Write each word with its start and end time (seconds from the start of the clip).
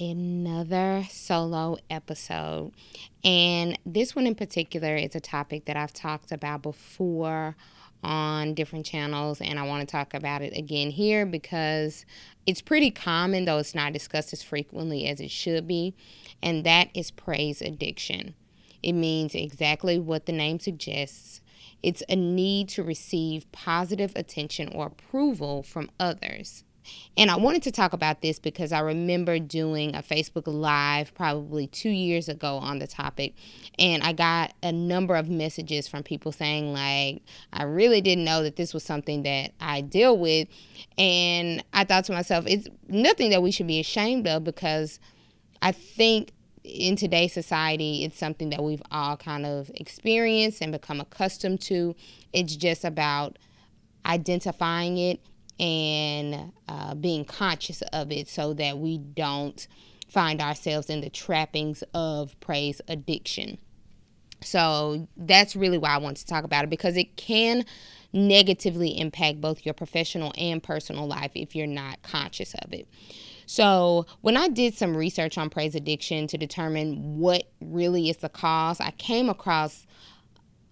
another 0.00 1.04
solo 1.10 1.78
episode. 1.90 2.72
And 3.24 3.78
this 3.84 4.14
one 4.14 4.26
in 4.26 4.34
particular 4.34 4.96
is 4.96 5.14
a 5.14 5.20
topic 5.20 5.64
that 5.66 5.76
I've 5.76 5.92
talked 5.92 6.32
about 6.32 6.62
before 6.62 7.56
on 8.02 8.54
different 8.54 8.86
channels, 8.86 9.40
and 9.40 9.58
I 9.58 9.62
want 9.62 9.80
to 9.80 9.90
talk 9.90 10.14
about 10.14 10.42
it 10.42 10.56
again 10.56 10.90
here 10.90 11.26
because 11.26 12.04
it's 12.46 12.62
pretty 12.62 12.90
common, 12.90 13.46
though 13.46 13.58
it's 13.58 13.74
not 13.74 13.92
discussed 13.92 14.32
as 14.32 14.42
frequently 14.42 15.08
as 15.08 15.20
it 15.20 15.30
should 15.30 15.66
be, 15.66 15.94
and 16.42 16.64
that 16.64 16.88
is 16.94 17.10
praise 17.10 17.60
addiction. 17.60 18.34
It 18.82 18.92
means 18.92 19.34
exactly 19.34 19.98
what 19.98 20.26
the 20.26 20.32
name 20.32 20.60
suggests 20.60 21.40
it's 21.82 22.02
a 22.08 22.16
need 22.16 22.68
to 22.70 22.82
receive 22.82 23.50
positive 23.52 24.12
attention 24.16 24.68
or 24.68 24.86
approval 24.86 25.62
from 25.62 25.90
others. 26.00 26.64
And 27.16 27.30
I 27.30 27.36
wanted 27.36 27.62
to 27.64 27.72
talk 27.72 27.92
about 27.92 28.20
this 28.20 28.38
because 28.38 28.72
I 28.72 28.80
remember 28.80 29.38
doing 29.38 29.94
a 29.94 30.02
Facebook 30.02 30.44
Live 30.46 31.14
probably 31.14 31.66
two 31.66 31.90
years 31.90 32.28
ago 32.28 32.56
on 32.56 32.78
the 32.78 32.86
topic. 32.86 33.34
And 33.78 34.02
I 34.02 34.12
got 34.12 34.54
a 34.62 34.72
number 34.72 35.16
of 35.16 35.28
messages 35.28 35.88
from 35.88 36.02
people 36.02 36.32
saying, 36.32 36.72
like, 36.72 37.22
I 37.52 37.64
really 37.64 38.00
didn't 38.00 38.24
know 38.24 38.42
that 38.42 38.56
this 38.56 38.74
was 38.74 38.84
something 38.84 39.22
that 39.22 39.52
I 39.60 39.80
deal 39.80 40.16
with. 40.18 40.48
And 40.98 41.64
I 41.72 41.84
thought 41.84 42.04
to 42.06 42.12
myself, 42.12 42.44
it's 42.46 42.68
nothing 42.88 43.30
that 43.30 43.42
we 43.42 43.50
should 43.50 43.66
be 43.66 43.80
ashamed 43.80 44.26
of 44.26 44.44
because 44.44 45.00
I 45.62 45.72
think 45.72 46.32
in 46.64 46.96
today's 46.96 47.32
society, 47.32 48.04
it's 48.04 48.18
something 48.18 48.50
that 48.50 48.62
we've 48.62 48.82
all 48.90 49.16
kind 49.16 49.46
of 49.46 49.70
experienced 49.74 50.60
and 50.60 50.72
become 50.72 51.00
accustomed 51.00 51.60
to. 51.62 51.94
It's 52.32 52.56
just 52.56 52.84
about 52.84 53.38
identifying 54.04 54.98
it 54.98 55.20
and 55.58 56.52
uh, 56.68 56.94
being 56.94 57.24
conscious 57.24 57.82
of 57.92 58.12
it 58.12 58.28
so 58.28 58.54
that 58.54 58.78
we 58.78 58.98
don't 58.98 59.66
find 60.08 60.40
ourselves 60.40 60.88
in 60.88 61.00
the 61.00 61.10
trappings 61.10 61.82
of 61.94 62.38
praise 62.40 62.80
addiction. 62.88 63.58
So 64.42 65.08
that's 65.16 65.56
really 65.56 65.78
why 65.78 65.90
I 65.90 65.98
want 65.98 66.18
to 66.18 66.26
talk 66.26 66.44
about 66.44 66.64
it 66.64 66.70
because 66.70 66.96
it 66.96 67.16
can 67.16 67.64
negatively 68.12 68.98
impact 68.98 69.40
both 69.40 69.64
your 69.64 69.74
professional 69.74 70.32
and 70.38 70.62
personal 70.62 71.06
life 71.06 71.32
if 71.34 71.56
you're 71.56 71.66
not 71.66 72.02
conscious 72.02 72.54
of 72.62 72.72
it. 72.72 72.88
So, 73.48 74.06
when 74.22 74.36
I 74.36 74.48
did 74.48 74.74
some 74.74 74.96
research 74.96 75.38
on 75.38 75.50
praise 75.50 75.76
addiction 75.76 76.26
to 76.28 76.36
determine 76.36 77.18
what 77.18 77.44
really 77.60 78.10
is 78.10 78.16
the 78.16 78.28
cause, 78.28 78.80
I 78.80 78.90
came 78.92 79.28
across 79.28 79.86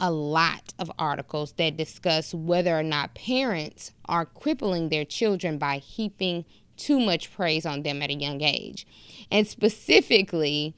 a 0.00 0.10
lot 0.10 0.74
of 0.78 0.90
articles 0.98 1.52
that 1.52 1.76
discuss 1.76 2.34
whether 2.34 2.78
or 2.78 2.82
not 2.82 3.14
parents 3.14 3.92
are 4.06 4.26
crippling 4.26 4.88
their 4.88 5.04
children 5.04 5.58
by 5.58 5.78
heaping 5.78 6.44
too 6.76 6.98
much 6.98 7.32
praise 7.32 7.64
on 7.64 7.82
them 7.82 8.02
at 8.02 8.10
a 8.10 8.14
young 8.14 8.42
age. 8.42 8.86
And 9.30 9.46
specifically, 9.46 10.74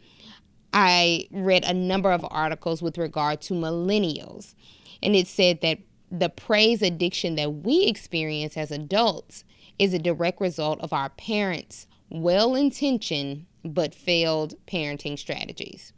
I 0.73 1.27
read 1.31 1.65
a 1.65 1.73
number 1.73 2.13
of 2.13 2.27
articles 2.31 2.83
with 2.83 2.99
regard 2.99 3.41
to 3.43 3.55
millennials, 3.55 4.55
and 5.03 5.17
it 5.17 5.27
said 5.27 5.61
that 5.63 5.79
the 6.11 6.29
praise 6.29 6.83
addiction 6.83 7.35
that 7.37 7.51
we 7.51 7.85
experience 7.85 8.57
as 8.57 8.71
adults 8.71 9.45
is 9.79 9.93
a 9.93 9.99
direct 9.99 10.41
result 10.41 10.81
of 10.81 10.93
our 10.93 11.09
parents' 11.11 11.87
well 12.11 12.55
intentioned 12.55 13.47
but 13.65 13.95
failed 13.95 14.55
parenting 14.67 15.19
strategies. 15.19 15.93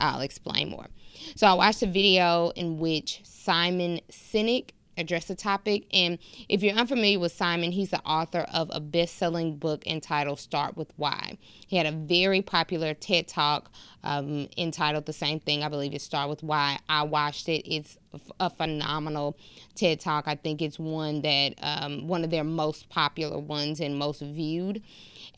I'll 0.00 0.20
explain 0.20 0.70
more. 0.70 0.88
So 1.36 1.46
I 1.46 1.54
watched 1.54 1.82
a 1.82 1.86
video 1.86 2.50
in 2.56 2.78
which 2.78 3.20
Simon 3.24 4.00
Sinek 4.10 4.70
addressed 4.96 5.28
the 5.28 5.34
topic. 5.34 5.86
And 5.92 6.18
if 6.48 6.62
you're 6.62 6.74
unfamiliar 6.74 7.18
with 7.18 7.32
Simon, 7.32 7.72
he's 7.72 7.90
the 7.90 8.02
author 8.02 8.46
of 8.52 8.70
a 8.72 8.80
best 8.80 9.16
selling 9.16 9.56
book 9.56 9.86
entitled 9.86 10.38
Start 10.38 10.76
with 10.76 10.92
Why. 10.96 11.38
He 11.66 11.76
had 11.76 11.86
a 11.86 11.92
very 11.92 12.42
popular 12.42 12.94
TED 12.94 13.28
Talk 13.28 13.70
um, 14.04 14.48
entitled 14.56 15.06
the 15.06 15.12
same 15.12 15.40
thing. 15.40 15.62
I 15.62 15.68
believe 15.68 15.94
it's 15.94 16.04
Start 16.04 16.28
with 16.28 16.42
Why. 16.42 16.78
I 16.88 17.02
watched 17.04 17.48
it. 17.48 17.66
It's 17.66 17.96
a 18.38 18.50
phenomenal 18.50 19.36
TED 19.74 20.00
Talk. 20.00 20.24
I 20.26 20.34
think 20.34 20.60
it's 20.60 20.78
one 20.78 21.22
that, 21.22 21.54
um, 21.62 22.06
one 22.06 22.24
of 22.24 22.30
their 22.30 22.44
most 22.44 22.88
popular 22.88 23.38
ones 23.38 23.80
and 23.80 23.98
most 23.98 24.20
viewed. 24.20 24.82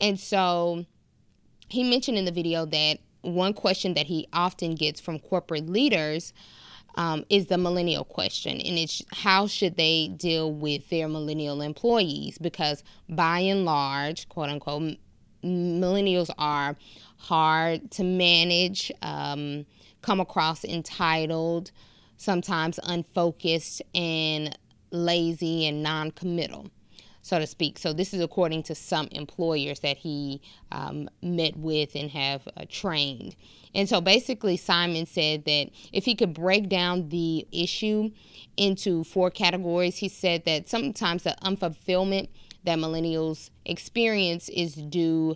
And 0.01 0.19
so 0.19 0.85
he 1.69 1.83
mentioned 1.83 2.17
in 2.17 2.25
the 2.25 2.31
video 2.31 2.65
that 2.65 2.99
one 3.25 3.53
question 3.53 3.93
that 3.95 4.07
he 4.07 4.27
often 4.33 4.75
gets 4.75 5.01
from 5.01 5.19
corporate 5.19 5.67
leaders 5.67 6.33
um, 6.95 7.25
is 7.29 7.47
the 7.47 7.57
millennial 7.57 8.05
question, 8.05 8.53
and 8.53 8.77
it's 8.77 9.01
how 9.11 9.47
should 9.47 9.75
they 9.75 10.07
deal 10.15 10.51
with 10.51 10.89
their 10.89 11.09
millennial 11.09 11.61
employees? 11.61 12.37
Because 12.37 12.83
by 13.09 13.39
and 13.39 13.65
large, 13.65 14.29
quote 14.29 14.49
unquote, 14.49 14.97
millennials 15.43 16.29
are 16.37 16.77
hard 17.17 17.91
to 17.91 18.03
manage, 18.03 18.91
um, 19.01 19.65
come 20.01 20.21
across 20.21 20.63
entitled, 20.63 21.71
sometimes 22.17 22.79
unfocused, 22.83 23.81
and 23.93 24.57
lazy 24.91 25.65
and 25.65 25.83
non 25.83 26.11
committal 26.11 26.69
so 27.25 27.39
to 27.39 27.47
speak. 27.47 27.79
So 27.79 27.91
this 27.91 28.13
is 28.13 28.21
according 28.21 28.61
to 28.63 28.75
some 28.75 29.07
employers 29.11 29.79
that 29.79 29.97
he 29.97 30.43
um, 30.71 31.09
met 31.23 31.57
with 31.57 31.95
and 31.95 32.11
have 32.11 32.47
uh, 32.55 32.65
trained. 32.69 33.35
And 33.73 33.89
so 33.89 33.99
basically, 33.99 34.57
Simon 34.57 35.07
said 35.07 35.45
that 35.45 35.71
if 35.91 36.05
he 36.05 36.13
could 36.13 36.35
break 36.35 36.69
down 36.69 37.09
the 37.09 37.47
issue 37.51 38.11
into 38.57 39.03
four 39.03 39.31
categories, 39.31 39.97
he 39.97 40.07
said 40.07 40.45
that 40.45 40.69
sometimes 40.69 41.23
the 41.23 41.35
unfulfillment 41.41 42.27
that 42.63 42.77
millennials 42.77 43.49
experience 43.65 44.47
is 44.49 44.75
due 44.75 45.35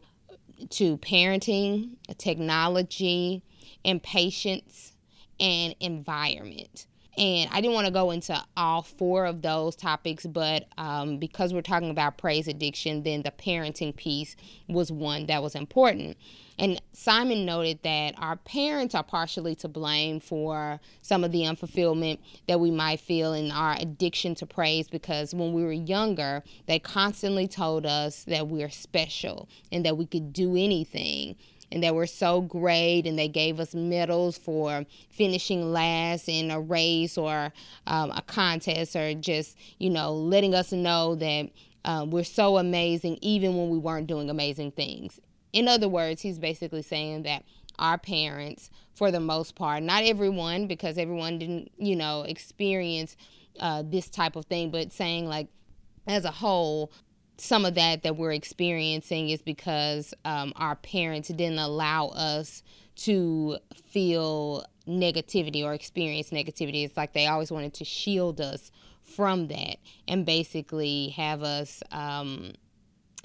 to 0.70 0.96
parenting, 1.00 1.96
technology, 2.20 3.42
impatience, 3.84 4.94
and 5.40 5.74
environment. 5.80 6.86
And 7.20 7.50
I 7.52 7.60
didn't 7.60 7.74
want 7.74 7.86
to 7.86 7.92
go 7.92 8.12
into 8.12 8.42
all 8.56 8.82
four 8.82 9.26
of 9.26 9.42
those 9.42 9.76
topics, 9.76 10.26
but 10.26 10.70
um, 10.78 11.18
because 11.18 11.54
we're 11.54 11.62
talking 11.62 11.90
about 11.90 12.18
praise 12.18 12.48
addiction, 12.48 13.04
then 13.04 13.24
the 13.24 13.32
parenting 13.32 13.94
piece 13.94 14.38
was 14.70 14.90
one 14.90 15.26
that 15.26 15.44
was 15.44 15.54
important. 15.54 16.16
And 16.58 16.82
Simon 16.94 17.46
noted 17.46 17.84
that 17.84 18.16
our 18.18 18.38
parents 18.38 18.96
are 18.96 19.04
partially 19.04 19.54
to 19.56 19.68
blame 19.68 20.22
for 20.22 20.80
some 21.02 21.26
of 21.26 21.34
the 21.34 21.42
unfulfillment 21.42 22.20
that 22.48 22.62
we 22.62 22.72
might 22.72 23.02
feel 23.02 23.34
in 23.34 23.52
our 23.52 23.76
addiction 23.78 24.34
to 24.36 24.46
praise 24.46 24.88
because 24.88 25.34
when 25.34 25.52
we 25.52 25.64
were 25.64 25.74
younger, 25.74 26.42
they 26.68 26.80
constantly 26.80 27.50
told 27.50 27.86
us 27.86 28.24
that 28.26 28.48
we're 28.48 28.70
special 28.70 29.50
and 29.74 29.86
that 29.86 29.98
we 29.98 30.06
could 30.06 30.32
do 30.32 30.56
anything 30.56 31.36
and 31.72 31.84
that 31.84 31.96
were 31.96 32.08
so 32.08 32.42
great 32.42 33.06
and 33.06 33.18
they 33.18 33.28
gave 33.28 33.60
us 33.60 33.76
medals 33.76 34.38
for 34.38 34.86
finishing 35.10 35.72
last 35.72 36.28
in 36.28 36.52
a 36.52 36.60
race 36.60 37.18
or 37.18 37.54
um, 37.88 38.12
a 38.12 38.22
contest 38.24 38.96
or 38.96 39.14
just 39.14 39.58
you 39.78 39.90
know 39.90 40.14
letting 40.14 40.56
us 40.56 40.72
know 40.72 41.16
that 41.16 41.50
uh, 41.86 42.06
we're 42.08 42.24
so 42.24 42.58
amazing 42.58 43.18
even 43.22 43.56
when 43.56 43.70
we 43.70 43.78
weren't 43.78 44.08
doing 44.08 44.30
amazing 44.30 44.72
things. 44.72 45.20
In 45.54 45.68
other 45.68 45.88
words 45.88 46.22
he's 46.22 46.40
basically 46.40 46.82
saying 46.82 47.24
that 47.24 47.44
our 47.78 47.98
parents 47.98 48.70
for 48.94 49.12
the 49.12 49.20
most 49.20 49.56
part 49.56 49.82
not 49.82 50.04
everyone 50.04 50.68
because 50.68 50.98
everyone 50.98 51.40
didn't 51.40 51.72
you 51.78 51.96
know 51.96 52.24
experience 52.24 53.16
uh, 53.60 53.84
this 53.86 54.10
type 54.10 54.36
of 54.36 54.46
thing 54.46 54.70
but 54.70 54.92
saying 54.92 55.26
like 55.28 55.48
as 56.06 56.26
a 56.26 56.32
whole 56.32 56.92
some 57.40 57.66
of 57.66 57.76
that 57.76 58.04
that 58.04 58.18
we're 58.18 58.34
experiencing 58.34 59.30
is 59.30 59.42
because 59.42 60.14
um, 60.26 60.54
our 60.56 60.76
parents 60.76 61.30
didn't 61.30 61.60
allow 61.60 62.08
us 62.08 62.64
to 62.96 63.58
feel 63.86 64.66
negativity 64.88 65.64
or 65.64 65.74
experience 65.74 66.32
negativity. 66.32 66.84
It's 66.84 66.98
like 66.98 67.14
they 67.14 67.28
always 67.28 67.52
wanted 67.52 67.74
to 67.76 67.86
shield 67.86 68.42
us 68.42 68.72
from 69.04 69.48
that 69.48 69.78
and 70.08 70.26
basically 70.26 71.10
have 71.10 71.42
us 71.42 71.82
um, 71.92 72.54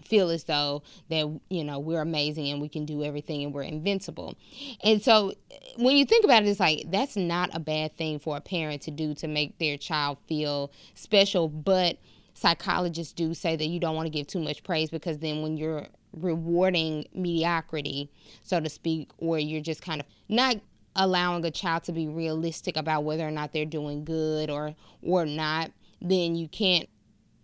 feel 0.05 0.31
as 0.31 0.45
though 0.45 0.83
that 1.09 1.41
you 1.49 1.65
know 1.65 1.79
we're 1.79 2.01
amazing 2.01 2.49
and 2.49 2.61
we 2.61 2.69
can 2.69 2.85
do 2.85 3.03
everything 3.03 3.43
and 3.43 3.55
we're 3.55 3.63
invincible 3.63 4.37
and 4.83 5.03
so 5.03 5.33
when 5.77 5.97
you 5.97 6.05
think 6.05 6.25
about 6.25 6.43
it 6.43 6.49
it's 6.49 6.61
like 6.61 6.85
that's 6.89 7.17
not 7.17 7.49
a 7.55 7.61
bad 7.61 7.97
thing 7.97 8.19
for 8.19 8.37
a 8.37 8.41
parent 8.41 8.83
to 8.83 8.91
do 8.91 9.15
to 9.15 9.27
make 9.27 9.59
their 9.59 9.79
child 9.79 10.19
feel 10.27 10.71
special 10.95 11.49
but 11.49 11.97
psychologists 12.35 13.13
do 13.13 13.33
say 13.35 13.57
that 13.57 13.67
you 13.67 13.81
don't 13.81 13.97
want 13.97 14.07
to 14.07 14.11
give 14.11 14.27
too 14.27 14.41
much 14.41 14.63
praise 14.63 14.91
because 14.91 15.19
then 15.19 15.43
when 15.43 15.57
you're 15.57 15.87
rewarding 16.13 17.07
mediocrity, 17.15 18.11
so 18.43 18.61
to 18.61 18.69
speak, 18.69 19.11
or 19.19 19.39
you're 19.39 19.63
just 19.63 19.83
kind 19.83 20.01
of 20.01 20.07
not 20.29 20.57
allowing 20.97 21.45
a 21.45 21.51
child 21.51 21.85
to 21.85 21.93
be 21.93 22.07
realistic 22.07 22.77
about 22.77 23.05
whether 23.05 23.27
or 23.27 23.31
not 23.31 23.53
they're 23.53 23.65
doing 23.65 24.05
good 24.05 24.51
or 24.51 24.75
or 25.03 25.25
not, 25.27 25.71
then 26.01 26.35
you 26.37 26.49
can't 26.49 26.89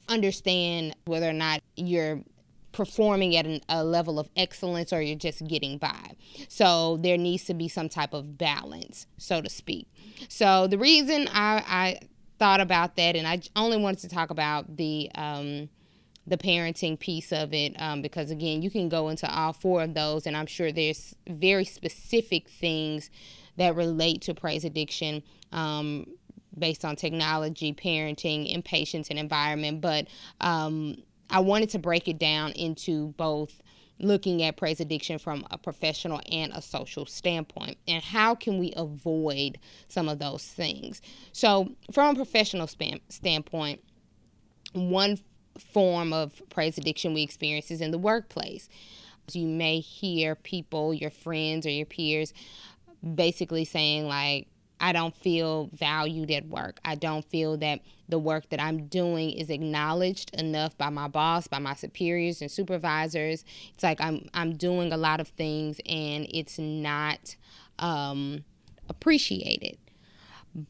understand 0.09 0.95
whether 1.05 1.29
or 1.29 1.33
not 1.33 1.63
you're 1.77 2.23
performing 2.73 3.37
at 3.37 3.47
an, 3.47 3.61
a 3.69 3.85
level 3.85 4.19
of 4.19 4.29
excellence 4.37 4.93
or 4.93 5.03
you're 5.03 5.17
just 5.17 5.47
getting 5.47 5.79
by. 5.79 6.13
So 6.49 6.99
there 6.99 7.17
needs 7.17 7.45
to 7.47 7.55
be 7.55 7.69
some 7.69 7.89
type 7.89 8.13
of 8.13 8.39
balance, 8.39 9.07
so 9.19 9.41
to 9.41 9.51
speak. 9.51 9.89
So 10.29 10.67
the 10.67 10.79
reason 10.79 11.29
I, 11.33 11.65
I 11.67 11.99
thought 12.41 12.61
about 12.61 12.97
that, 12.97 13.15
and 13.15 13.29
I 13.29 13.41
only 13.55 13.77
wanted 13.77 14.01
to 14.01 14.09
talk 14.09 14.31
about 14.31 14.77
the 14.77 15.11
um, 15.15 15.69
the 16.27 16.37
parenting 16.37 16.99
piece 16.99 17.33
of 17.33 17.53
it 17.53 17.75
um, 17.81 18.03
because 18.03 18.31
again, 18.31 18.63
you 18.63 18.71
can 18.71 18.89
go 18.89 19.11
into 19.11 19.33
all 19.33 19.53
four 19.53 19.83
of 19.83 19.95
those, 19.95 20.27
and 20.27 20.37
I'm 20.37 20.47
sure 20.47 20.73
there's 20.73 21.15
very 21.29 21.65
specific 21.65 22.49
things 22.49 23.11
that 23.57 23.77
relate 23.77 24.23
to 24.23 24.35
praise 24.35 24.65
addiction. 24.65 25.23
Um, 25.53 26.07
based 26.59 26.85
on 26.85 26.97
technology, 26.97 27.73
parenting, 27.73 28.53
impatience, 28.53 29.09
and 29.09 29.19
environment. 29.19 29.81
But 29.81 30.09
um, 30.41 30.97
I 31.31 31.41
wanted 31.41 31.71
to 31.71 31.79
break 31.79 32.09
it 32.09 32.19
down 32.19 32.53
into 32.53 33.09
both 33.17 33.60
looking 34.01 34.43
at 34.43 34.57
praise 34.57 34.81
addiction 34.81 35.19
from 35.19 35.47
a 35.51 35.59
professional 35.59 36.21
and 36.31 36.53
a 36.55 36.63
social 36.63 37.07
standpoint 37.07 37.77
and 37.87 38.03
how 38.03 38.35
can 38.35 38.59
we 38.59 38.73
avoid 38.77 39.59
some 39.89 40.09
of 40.09 40.19
those 40.19 40.45
things? 40.45 41.03
So 41.33 41.71
from 41.93 42.15
a 42.15 42.17
professional 42.17 42.67
standpoint 42.67 43.83
one 44.73 45.19
form 45.59 46.13
of 46.13 46.43
praise 46.49 46.79
addiction 46.79 47.15
we 47.15 47.23
experience 47.23 47.71
is 47.71 47.81
in 47.81 47.91
the 47.91 47.99
workplace. 47.99 48.69
You 49.33 49.47
may 49.47 49.81
hear 49.81 50.35
people 50.35 50.93
your 50.95 51.11
friends 51.11 51.67
or 51.67 51.71
your 51.71 51.87
peers 51.87 52.33
basically 53.15 53.65
saying 53.65 54.07
like 54.07 54.49
I 54.81 54.93
don't 54.93 55.15
feel 55.15 55.69
valued 55.73 56.31
at 56.31 56.47
work. 56.49 56.81
I 56.85 56.95
don't 56.95 57.25
feel 57.27 57.57
that 57.59 57.81
the 58.09 58.19
work 58.19 58.49
that 58.49 58.61
I'm 58.61 58.87
doing 58.87 59.31
is 59.31 59.51
acknowledged 59.51 60.35
enough 60.35 60.77
by 60.79 60.89
my 60.89 61.07
boss, 61.07 61.47
by 61.47 61.59
my 61.59 61.75
superiors 61.75 62.41
and 62.41 62.51
supervisors. 62.51 63.45
It's 63.75 63.83
like 63.83 64.01
I'm 64.01 64.29
I'm 64.35 64.57
doing 64.57 64.93
a 64.93 64.97
lot 64.97 65.21
of 65.21 65.29
things 65.29 65.81
and 65.87 66.27
it's 66.31 66.59
not 66.59 67.37
um, 67.79 68.45
appreciated. 68.89 69.79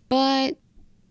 But 0.08 0.58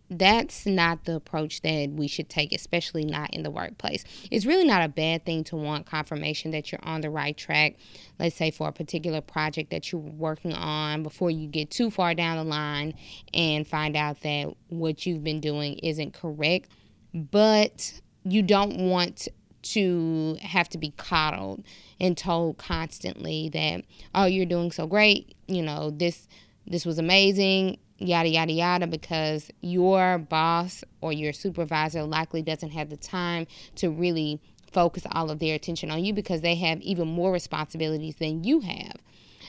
that's 0.10 0.66
not 0.66 1.06
the 1.06 1.16
approach 1.16 1.62
that 1.62 1.92
we 1.92 2.08
should 2.08 2.30
take, 2.30 2.52
especially 2.52 3.06
not 3.06 3.34
in 3.34 3.44
the 3.44 3.52
workplace. 3.52 4.04
It's 4.32 4.46
really 4.46 4.66
not 4.66 4.84
a 4.84 4.90
bad 4.90 5.26
thing 5.26 5.44
to 5.46 5.56
want 5.56 5.86
confirmation 5.86 6.52
that 6.52 6.72
you're 6.72 6.84
on 6.84 7.02
the 7.02 7.10
right 7.10 7.38
track, 7.38 7.76
let's 8.18 8.36
say 8.36 8.50
for 8.50 8.68
a 8.68 8.72
particular 8.72 9.22
project 9.22 9.70
that 9.70 9.92
you're 9.92 10.02
working 10.02 10.54
on 10.54 11.04
before 11.04 11.30
you 11.30 11.48
get 11.48 11.70
too 11.70 11.92
far 11.92 12.16
down 12.16 12.38
the 12.38 12.44
line 12.44 12.96
and 13.34 13.68
find 13.68 13.96
out 13.96 14.22
that 14.22 14.54
what 14.70 15.06
you've 15.06 15.24
been 15.24 15.40
doing 15.40 15.78
isn't 15.80 16.14
correct. 16.14 16.70
But 17.14 18.02
you 18.24 18.42
don't 18.42 18.90
want 18.90 19.28
to 19.62 20.38
have 20.42 20.70
to 20.70 20.78
be 20.78 20.94
coddled 20.98 21.64
and 22.00 22.18
told 22.18 22.58
constantly 22.58 23.50
that, 23.50 23.84
oh, 24.16 24.26
you're 24.26 24.46
doing 24.46 24.72
so 24.72 24.88
great, 24.88 25.36
you 25.48 25.62
know, 25.62 25.92
this 25.92 26.28
this 26.66 26.86
was 26.86 27.00
amazing 27.00 27.78
yada, 28.00 28.30
yada, 28.30 28.52
yada, 28.52 28.88
because 28.88 29.52
your 29.62 30.18
boss 30.18 30.84
or 31.02 31.14
your 31.14 31.34
supervisor 31.34 32.04
likely 32.04 32.42
doesn't 32.42 32.72
have 32.72 32.90
the 32.90 32.98
time 32.98 33.46
to 33.76 33.90
really 33.90 34.40
focus 34.72 35.04
all 35.12 35.30
of 35.30 35.40
their 35.40 35.56
attention 35.56 35.92
on 35.92 36.04
you 36.04 36.14
because 36.14 36.42
they 36.42 36.56
have 36.56 36.80
even 36.82 37.08
more 37.08 37.32
responsibilities 37.32 38.16
than 38.16 38.44
you 38.44 38.62
have. 38.62 38.96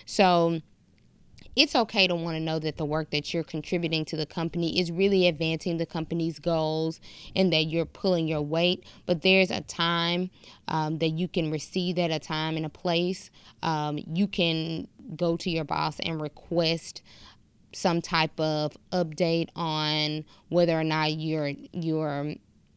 So, 0.06 0.60
it's 1.56 1.74
okay 1.74 2.06
to 2.06 2.14
want 2.14 2.36
to 2.36 2.40
know 2.40 2.58
that 2.58 2.76
the 2.76 2.84
work 2.84 3.10
that 3.10 3.34
you're 3.34 3.42
contributing 3.44 4.04
to 4.06 4.16
the 4.16 4.26
company 4.26 4.78
is 4.78 4.92
really 4.92 5.26
advancing 5.26 5.78
the 5.78 5.86
company's 5.86 6.38
goals 6.38 7.00
and 7.34 7.52
that 7.52 7.64
you're 7.64 7.84
pulling 7.84 8.28
your 8.28 8.40
weight. 8.40 8.84
But 9.04 9.22
there's 9.22 9.50
a 9.50 9.60
time 9.60 10.30
um, 10.68 10.98
that 10.98 11.10
you 11.10 11.26
can 11.26 11.50
receive 11.50 11.96
that, 11.96 12.10
a 12.10 12.18
time 12.18 12.56
and 12.56 12.64
a 12.64 12.70
place. 12.70 13.30
Um, 13.62 13.98
you 13.98 14.28
can 14.28 14.86
go 15.16 15.36
to 15.36 15.50
your 15.50 15.64
boss 15.64 15.98
and 16.00 16.20
request 16.20 17.02
some 17.72 18.02
type 18.02 18.38
of 18.38 18.76
update 18.92 19.48
on 19.54 20.24
whether 20.48 20.78
or 20.78 20.84
not 20.84 21.12
your 21.12 21.52
your 21.72 22.34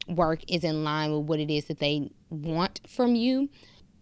work 0.07 0.39
is 0.47 0.63
in 0.63 0.83
line 0.83 1.11
with 1.11 1.25
what 1.25 1.39
it 1.39 1.49
is 1.49 1.65
that 1.65 1.79
they 1.79 2.09
want 2.29 2.81
from 2.87 3.15
you. 3.15 3.49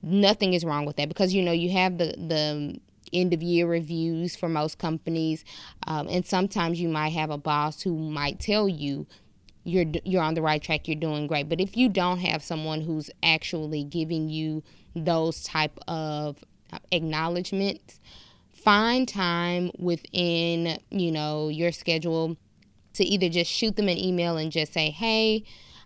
Nothing 0.01 0.53
is 0.53 0.65
wrong 0.65 0.85
with 0.85 0.95
that 0.97 1.07
because 1.07 1.33
you 1.33 1.43
know 1.43 1.51
you 1.51 1.71
have 1.71 1.97
the 1.97 2.15
the 2.17 2.79
end 3.13 3.33
of 3.33 3.43
year 3.43 3.67
reviews 3.67 4.37
for 4.37 4.47
most 4.47 4.77
companies 4.77 5.43
um, 5.85 6.07
and 6.09 6.25
sometimes 6.25 6.79
you 6.79 6.87
might 6.87 7.09
have 7.09 7.29
a 7.29 7.37
boss 7.37 7.81
who 7.81 7.97
might 7.97 8.39
tell 8.39 8.69
you 8.69 9.05
you're 9.63 9.85
you're 10.03 10.23
on 10.23 10.33
the 10.33 10.41
right 10.41 10.61
track 10.61 10.87
you're 10.87 10.95
doing 10.95 11.27
great. 11.27 11.49
But 11.49 11.59
if 11.59 11.77
you 11.77 11.89
don't 11.89 12.19
have 12.19 12.43
someone 12.43 12.81
who's 12.81 13.09
actually 13.21 13.83
giving 13.83 14.29
you 14.29 14.63
those 14.95 15.43
type 15.43 15.77
of 15.87 16.43
acknowledgments 16.91 17.99
find 18.63 19.07
time 19.07 19.71
within, 19.77 20.79
you 20.89 21.11
know, 21.11 21.49
your 21.49 21.71
schedule 21.71 22.37
to 22.93 23.03
either 23.03 23.29
just 23.29 23.51
shoot 23.51 23.75
them 23.75 23.87
an 23.87 23.97
email 23.97 24.37
and 24.37 24.51
just 24.51 24.73
say, 24.73 24.89
hey, 24.89 25.43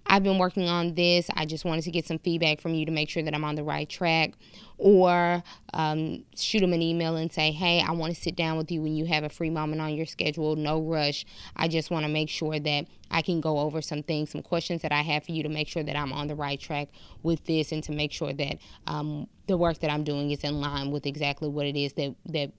I've 0.07 0.23
been 0.23 0.37
working 0.37 0.67
on 0.69 0.93
this. 0.93 1.29
I 1.33 1.45
just 1.45 1.65
wanted 1.65 1.83
to 1.85 1.91
get 1.91 2.05
some 2.05 2.19
feedback 2.19 2.61
from 2.61 2.75
you 2.75 2.85
to 2.85 2.91
make 2.91 3.09
sure 3.09 3.23
that 3.23 3.33
I'm 3.33 3.43
on 3.43 3.55
the 3.55 3.63
right 3.63 3.89
track. 3.89 4.33
Or 4.77 5.41
um, 5.73 6.25
shoot 6.35 6.59
them 6.59 6.73
an 6.73 6.81
email 6.81 7.15
and 7.15 7.31
say, 7.31 7.51
hey, 7.51 7.81
I 7.81 7.91
want 7.91 8.13
to 8.13 8.21
sit 8.21 8.35
down 8.35 8.57
with 8.57 8.71
you 8.71 8.81
when 8.81 8.95
you 8.95 9.05
have 9.05 9.23
a 9.23 9.29
free 9.29 9.49
moment 9.49 9.81
on 9.81 9.95
your 9.95 10.05
schedule. 10.05 10.55
No 10.55 10.79
rush. 10.81 11.25
I 11.55 11.67
just 11.67 11.89
want 11.89 12.05
to 12.05 12.11
make 12.11 12.29
sure 12.29 12.59
that 12.59 12.85
I 13.09 13.21
can 13.21 13.41
go 13.41 13.59
over 13.59 13.81
some 13.81 14.03
things, 14.03 14.31
some 14.31 14.43
questions 14.43 14.81
that 14.81 14.91
I 14.91 15.01
have 15.01 15.23
for 15.23 15.31
you 15.31 15.43
to 15.43 15.49
make 15.49 15.67
sure 15.67 15.83
that 15.83 15.95
I'm 15.95 16.13
on 16.13 16.27
the 16.27 16.35
right 16.35 16.59
track 16.59 16.89
with 17.23 17.45
this 17.45 17.71
and 17.71 17.83
to 17.85 17.91
make 17.91 18.11
sure 18.11 18.33
that 18.33 18.57
um, 18.85 19.27
the 19.47 19.57
work 19.57 19.79
that 19.79 19.89
I'm 19.89 20.03
doing 20.03 20.29
is 20.29 20.43
in 20.43 20.59
line 20.59 20.91
with 20.91 21.05
exactly 21.05 21.47
what 21.47 21.65
it 21.65 21.77
is 21.77 21.93
that, 21.93 22.15
that 22.27 22.51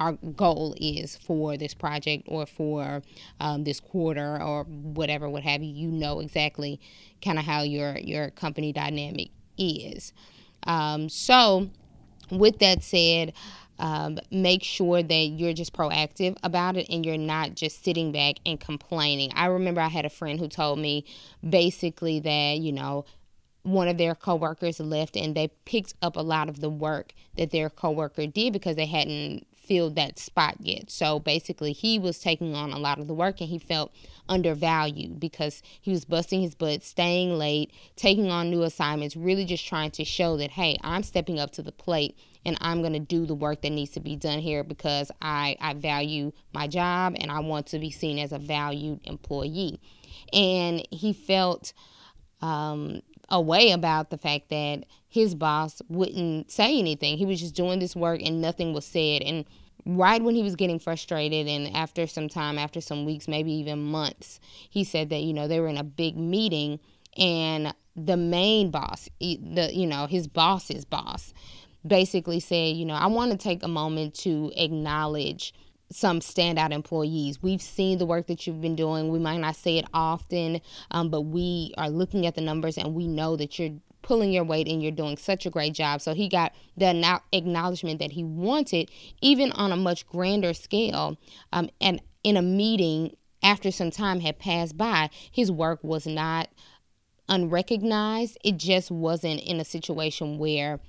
our 0.00 0.12
goal 0.12 0.74
is 0.80 1.16
for 1.16 1.56
this 1.58 1.74
project 1.74 2.24
or 2.26 2.46
for 2.46 3.02
um, 3.38 3.64
this 3.64 3.78
quarter 3.78 4.42
or 4.42 4.64
whatever, 4.64 5.28
what 5.28 5.42
have 5.42 5.62
you. 5.62 5.72
You 5.72 5.92
know 5.92 6.20
exactly 6.20 6.80
kind 7.22 7.38
of 7.38 7.44
how 7.44 7.62
your 7.62 7.98
your 7.98 8.30
company 8.30 8.72
dynamic 8.72 9.28
is. 9.58 10.12
Um, 10.66 11.08
so, 11.08 11.70
with 12.30 12.58
that 12.58 12.82
said. 12.82 13.34
Um, 13.78 14.18
make 14.30 14.62
sure 14.62 15.02
that 15.02 15.14
you're 15.14 15.54
just 15.54 15.72
proactive 15.72 16.36
about 16.42 16.76
it 16.76 16.86
and 16.90 17.02
you're 17.06 17.16
not 17.16 17.54
just 17.54 17.82
sitting 17.82 18.12
back 18.12 18.34
and 18.44 18.60
complaining. 18.60 19.32
I 19.34 19.46
remember 19.46 19.80
I 19.80 19.88
had 19.88 20.04
a 20.04 20.10
friend 20.10 20.38
who 20.38 20.48
told 20.48 20.78
me 20.78 21.06
basically 21.48 22.20
that, 22.20 22.58
you 22.58 22.72
know, 22.72 23.06
one 23.62 23.88
of 23.88 23.96
their 23.96 24.14
coworkers 24.14 24.80
left 24.80 25.16
and 25.16 25.34
they 25.34 25.48
picked 25.64 25.94
up 26.02 26.16
a 26.16 26.20
lot 26.20 26.50
of 26.50 26.60
the 26.60 26.68
work 26.68 27.14
that 27.38 27.52
their 27.52 27.70
coworker 27.70 28.26
did 28.26 28.52
because 28.52 28.76
they 28.76 28.84
hadn't 28.84 29.46
filled 29.70 29.94
that 29.94 30.18
spot 30.18 30.56
yet. 30.58 30.90
So 30.90 31.20
basically, 31.20 31.70
he 31.70 31.96
was 31.96 32.18
taking 32.18 32.56
on 32.56 32.72
a 32.72 32.78
lot 32.78 32.98
of 32.98 33.06
the 33.06 33.14
work 33.14 33.40
and 33.40 33.48
he 33.48 33.60
felt 33.60 33.94
undervalued 34.28 35.20
because 35.20 35.62
he 35.80 35.92
was 35.92 36.04
busting 36.04 36.40
his 36.40 36.56
butt, 36.56 36.82
staying 36.82 37.38
late, 37.38 37.72
taking 37.94 38.32
on 38.32 38.50
new 38.50 38.64
assignments, 38.64 39.14
really 39.14 39.44
just 39.44 39.64
trying 39.64 39.92
to 39.92 40.04
show 40.04 40.36
that, 40.38 40.50
hey, 40.50 40.76
I'm 40.82 41.04
stepping 41.04 41.38
up 41.38 41.52
to 41.52 41.62
the 41.62 41.70
plate 41.70 42.18
and 42.44 42.58
I'm 42.60 42.80
going 42.80 42.94
to 42.94 42.98
do 42.98 43.26
the 43.26 43.34
work 43.36 43.62
that 43.62 43.70
needs 43.70 43.92
to 43.92 44.00
be 44.00 44.16
done 44.16 44.40
here 44.40 44.64
because 44.64 45.12
I, 45.22 45.56
I 45.60 45.74
value 45.74 46.32
my 46.52 46.66
job 46.66 47.14
and 47.20 47.30
I 47.30 47.38
want 47.38 47.68
to 47.68 47.78
be 47.78 47.92
seen 47.92 48.18
as 48.18 48.32
a 48.32 48.38
valued 48.40 48.98
employee. 49.04 49.80
And 50.32 50.84
he 50.90 51.12
felt 51.12 51.74
um, 52.42 53.02
a 53.28 53.40
way 53.40 53.70
about 53.70 54.10
the 54.10 54.18
fact 54.18 54.48
that 54.48 54.84
his 55.10 55.34
boss 55.34 55.82
wouldn't 55.88 56.50
say 56.50 56.78
anything. 56.78 57.18
He 57.18 57.26
was 57.26 57.40
just 57.40 57.54
doing 57.54 57.80
this 57.80 57.96
work 57.96 58.22
and 58.24 58.40
nothing 58.40 58.72
was 58.72 58.86
said. 58.86 59.22
And 59.22 59.44
right 59.84 60.22
when 60.22 60.36
he 60.36 60.42
was 60.42 60.54
getting 60.56 60.78
frustrated 60.78 61.48
and 61.48 61.74
after 61.74 62.06
some 62.06 62.28
time 62.28 62.58
after 62.58 62.80
some 62.80 63.04
weeks 63.04 63.26
maybe 63.26 63.50
even 63.50 63.82
months 63.82 64.38
he 64.68 64.84
said 64.84 65.08
that 65.08 65.22
you 65.22 65.32
know 65.32 65.48
they 65.48 65.58
were 65.58 65.68
in 65.68 65.78
a 65.78 65.84
big 65.84 66.18
meeting 66.18 66.78
and 67.16 67.74
the 67.96 68.16
main 68.16 68.70
boss 68.70 69.08
the 69.20 69.70
you 69.72 69.86
know 69.86 70.06
his 70.06 70.28
boss's 70.28 70.84
boss 70.84 71.32
basically 71.86 72.38
said 72.38 72.76
you 72.76 72.84
know 72.84 72.94
i 72.94 73.06
want 73.06 73.30
to 73.30 73.38
take 73.38 73.62
a 73.62 73.68
moment 73.68 74.14
to 74.14 74.52
acknowledge 74.54 75.54
some 75.90 76.20
standout 76.20 76.72
employees. 76.72 77.42
We've 77.42 77.62
seen 77.62 77.98
the 77.98 78.06
work 78.06 78.26
that 78.28 78.46
you've 78.46 78.60
been 78.60 78.76
doing. 78.76 79.08
We 79.08 79.18
might 79.18 79.38
not 79.38 79.56
say 79.56 79.78
it 79.78 79.86
often, 79.92 80.60
um, 80.90 81.10
but 81.10 81.22
we 81.22 81.74
are 81.76 81.90
looking 81.90 82.26
at 82.26 82.34
the 82.34 82.40
numbers 82.40 82.78
and 82.78 82.94
we 82.94 83.06
know 83.06 83.36
that 83.36 83.58
you're 83.58 83.76
pulling 84.02 84.32
your 84.32 84.44
weight 84.44 84.68
and 84.68 84.82
you're 84.82 84.92
doing 84.92 85.16
such 85.16 85.46
a 85.46 85.50
great 85.50 85.74
job. 85.74 86.00
So 86.00 86.14
he 86.14 86.28
got 86.28 86.54
the 86.76 87.20
acknowledgement 87.32 87.98
that 88.00 88.12
he 88.12 88.24
wanted, 88.24 88.90
even 89.20 89.52
on 89.52 89.72
a 89.72 89.76
much 89.76 90.06
grander 90.06 90.54
scale. 90.54 91.18
Um, 91.52 91.70
and 91.80 92.00
in 92.24 92.36
a 92.36 92.42
meeting, 92.42 93.16
after 93.42 93.70
some 93.70 93.90
time 93.90 94.20
had 94.20 94.38
passed 94.38 94.76
by, 94.76 95.10
his 95.30 95.50
work 95.50 95.80
was 95.82 96.06
not 96.06 96.48
unrecognized. 97.28 98.38
It 98.44 98.56
just 98.56 98.90
wasn't 98.90 99.40
in 99.40 99.60
a 99.60 99.64
situation 99.64 100.38
where 100.38 100.80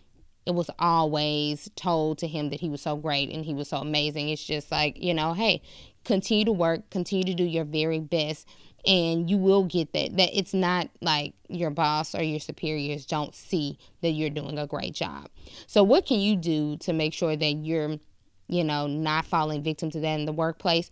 it 0.46 0.56
was 0.56 0.70
always 0.80 1.70
told 1.76 2.18
to 2.20 2.28
him 2.28 2.50
that 2.50 2.60
he 2.60 2.70
was 2.70 2.82
so 2.82 2.96
great 2.96 3.30
and 3.30 3.46
he 3.46 3.54
was 3.54 3.70
so 3.70 3.78
amazing. 3.78 4.30
It's 4.30 4.44
just 4.44 4.72
like, 4.72 5.02
you 5.02 5.14
know, 5.14 5.34
hey, 5.34 5.62
continue 6.04 6.46
to 6.46 6.52
work, 6.52 6.90
continue 6.90 7.24
to 7.26 7.34
do 7.34 7.44
your 7.44 7.66
very 7.66 8.00
best 8.00 8.48
and 8.86 9.30
you 9.30 9.38
will 9.38 9.64
get 9.64 9.94
that 9.94 10.18
that 10.18 10.38
it's 10.38 10.54
not 10.54 10.90
like 11.02 11.34
your 11.50 11.70
boss 11.70 12.16
or 12.16 12.24
your 12.24 12.40
superiors 12.40 13.06
don't 13.06 13.36
see 13.36 13.78
that 14.02 14.12
you're 14.12 14.30
doing 14.30 14.58
a 14.58 14.68
great 14.68 14.94
job. 14.94 15.30
So 15.68 15.84
what 15.84 16.06
can 16.06 16.20
you 16.20 16.36
do 16.36 16.78
to 16.78 16.94
make 16.94 17.14
sure 17.14 17.36
that 17.36 17.52
you're, 17.52 17.98
you 18.48 18.64
know, 18.64 18.88
not 18.88 19.26
falling 19.26 19.62
victim 19.64 19.92
to 19.92 20.00
that 20.00 20.20
in 20.20 20.26
the 20.26 20.32
workplace? 20.32 20.90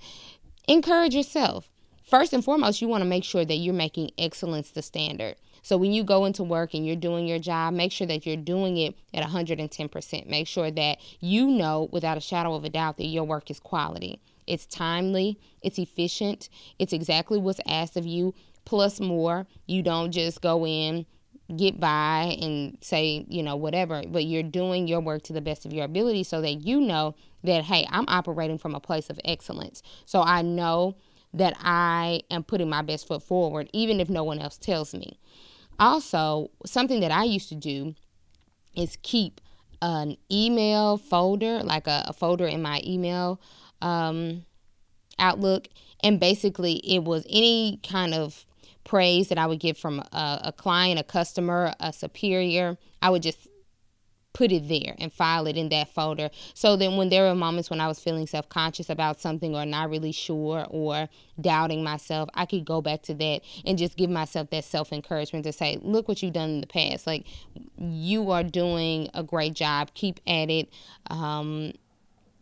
Encourage 0.67 1.15
yourself. 1.15 1.69
First 2.03 2.33
and 2.33 2.43
foremost, 2.43 2.81
you 2.81 2.87
want 2.87 3.01
to 3.01 3.09
make 3.09 3.23
sure 3.23 3.45
that 3.45 3.55
you're 3.55 3.73
making 3.73 4.11
excellence 4.17 4.71
the 4.71 4.81
standard. 4.81 5.35
So 5.61 5.77
when 5.77 5.91
you 5.91 6.03
go 6.03 6.25
into 6.25 6.43
work 6.43 6.73
and 6.73 6.85
you're 6.85 6.95
doing 6.95 7.27
your 7.27 7.39
job, 7.39 7.73
make 7.73 7.91
sure 7.91 8.07
that 8.07 8.25
you're 8.25 8.37
doing 8.37 8.77
it 8.77 8.95
at 9.13 9.23
110%. 9.27 10.27
Make 10.27 10.47
sure 10.47 10.71
that 10.71 10.97
you 11.19 11.47
know 11.47 11.89
without 11.91 12.17
a 12.17 12.21
shadow 12.21 12.55
of 12.55 12.63
a 12.63 12.69
doubt 12.69 12.97
that 12.97 13.05
your 13.05 13.23
work 13.23 13.49
is 13.51 13.59
quality. 13.59 14.21
It's 14.47 14.65
timely, 14.65 15.39
it's 15.61 15.77
efficient, 15.77 16.49
it's 16.79 16.91
exactly 16.91 17.37
what's 17.37 17.59
asked 17.67 17.95
of 17.97 18.05
you, 18.05 18.33
plus 18.65 18.99
more. 18.99 19.45
You 19.67 19.83
don't 19.83 20.11
just 20.11 20.41
go 20.41 20.65
in, 20.65 21.05
get 21.55 21.79
by, 21.79 22.35
and 22.41 22.77
say, 22.81 23.25
you 23.29 23.43
know, 23.43 23.55
whatever, 23.55 24.01
but 24.07 24.25
you're 24.25 24.43
doing 24.43 24.87
your 24.87 25.01
work 25.01 25.21
to 25.23 25.33
the 25.33 25.41
best 25.41 25.65
of 25.65 25.73
your 25.73 25.85
ability 25.85 26.23
so 26.23 26.41
that 26.41 26.65
you 26.65 26.81
know 26.81 27.15
that, 27.43 27.65
hey, 27.65 27.87
I'm 27.91 28.05
operating 28.07 28.57
from 28.57 28.73
a 28.73 28.79
place 28.79 29.09
of 29.09 29.19
excellence. 29.23 29.83
So 30.05 30.21
I 30.21 30.41
know 30.41 30.95
that 31.33 31.55
I 31.59 32.21
am 32.31 32.43
putting 32.43 32.69
my 32.69 32.81
best 32.81 33.07
foot 33.07 33.21
forward, 33.21 33.69
even 33.71 33.99
if 33.99 34.09
no 34.09 34.23
one 34.23 34.39
else 34.39 34.57
tells 34.57 34.93
me. 34.93 35.19
Also, 35.79 36.51
something 36.65 36.99
that 36.99 37.11
I 37.11 37.23
used 37.23 37.49
to 37.49 37.55
do 37.55 37.95
is 38.75 38.97
keep 39.01 39.41
an 39.81 40.17
email 40.31 40.97
folder, 40.97 41.63
like 41.63 41.87
a, 41.87 42.05
a 42.07 42.13
folder 42.13 42.47
in 42.47 42.61
my 42.61 42.81
email 42.85 43.39
um, 43.81 44.45
Outlook. 45.17 45.67
And 46.01 46.19
basically, 46.19 46.75
it 46.77 47.03
was 47.03 47.25
any 47.29 47.79
kind 47.87 48.13
of 48.13 48.45
praise 48.83 49.29
that 49.29 49.37
I 49.37 49.45
would 49.45 49.59
get 49.59 49.77
from 49.77 49.99
a, 49.99 50.41
a 50.45 50.53
client, 50.53 50.99
a 50.99 51.03
customer, 51.03 51.73
a 51.79 51.93
superior. 51.93 52.77
I 53.01 53.09
would 53.09 53.21
just 53.21 53.48
put 54.39 54.53
it 54.53 54.69
there 54.69 54.95
and 54.99 55.11
file 55.11 55.47
it 55.47 55.57
in 55.57 55.67
that 55.67 55.93
folder. 55.93 56.29
So 56.53 56.77
then 56.77 56.95
when 56.95 57.09
there 57.09 57.23
were 57.23 57.35
moments 57.35 57.69
when 57.69 57.81
I 57.81 57.89
was 57.89 57.99
feeling 57.99 58.25
self 58.25 58.47
conscious 58.47 58.89
about 58.89 59.19
something 59.19 59.53
or 59.53 59.65
not 59.65 59.89
really 59.89 60.13
sure 60.13 60.65
or 60.69 61.09
doubting 61.41 61.83
myself, 61.83 62.29
I 62.33 62.45
could 62.45 62.63
go 62.63 62.79
back 62.81 63.01
to 63.03 63.13
that 63.15 63.41
and 63.65 63.77
just 63.77 63.97
give 63.97 64.09
myself 64.09 64.49
that 64.51 64.63
self 64.63 64.93
encouragement 64.93 65.43
to 65.43 65.51
say, 65.51 65.77
look 65.81 66.07
what 66.07 66.23
you've 66.23 66.31
done 66.31 66.51
in 66.51 66.61
the 66.61 66.67
past. 66.67 67.05
Like 67.05 67.25
you 67.77 68.31
are 68.31 68.43
doing 68.43 69.09
a 69.13 69.23
great 69.23 69.55
job. 69.55 69.93
Keep 69.93 70.21
at 70.25 70.49
it. 70.49 70.69
Um, 71.09 71.73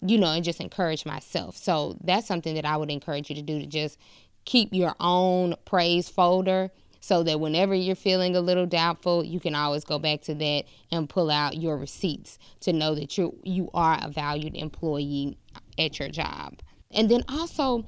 you 0.01 0.19
know, 0.19 0.31
and 0.31 0.45
just 0.45 0.61
encourage 0.61 1.03
myself. 1.03 1.57
So 1.57 1.97
that's 2.03 2.27
something 2.27 2.53
that 2.53 2.65
I 2.65 2.77
would 2.77 2.91
encourage 2.91 3.31
you 3.31 3.35
to 3.37 3.41
do 3.41 3.59
to 3.59 3.65
just 3.65 3.97
keep 4.45 4.69
your 4.71 4.93
own 4.99 5.55
praise 5.65 6.09
folder 6.09 6.69
so 7.07 7.23
that 7.23 7.39
whenever 7.39 7.73
you're 7.73 7.95
feeling 7.95 8.35
a 8.35 8.41
little 8.41 8.65
doubtful, 8.65 9.23
you 9.23 9.39
can 9.39 9.55
always 9.55 9.85
go 9.85 9.97
back 9.97 10.19
to 10.23 10.35
that 10.35 10.65
and 10.91 11.07
pull 11.07 11.31
out 11.31 11.55
your 11.55 11.77
receipts 11.77 12.37
to 12.59 12.73
know 12.73 12.93
that 12.95 13.17
you 13.17 13.33
you 13.43 13.69
are 13.73 13.97
a 14.01 14.09
valued 14.09 14.57
employee 14.57 15.37
at 15.79 15.99
your 15.99 16.09
job. 16.09 16.59
And 16.91 17.09
then 17.09 17.23
also 17.29 17.85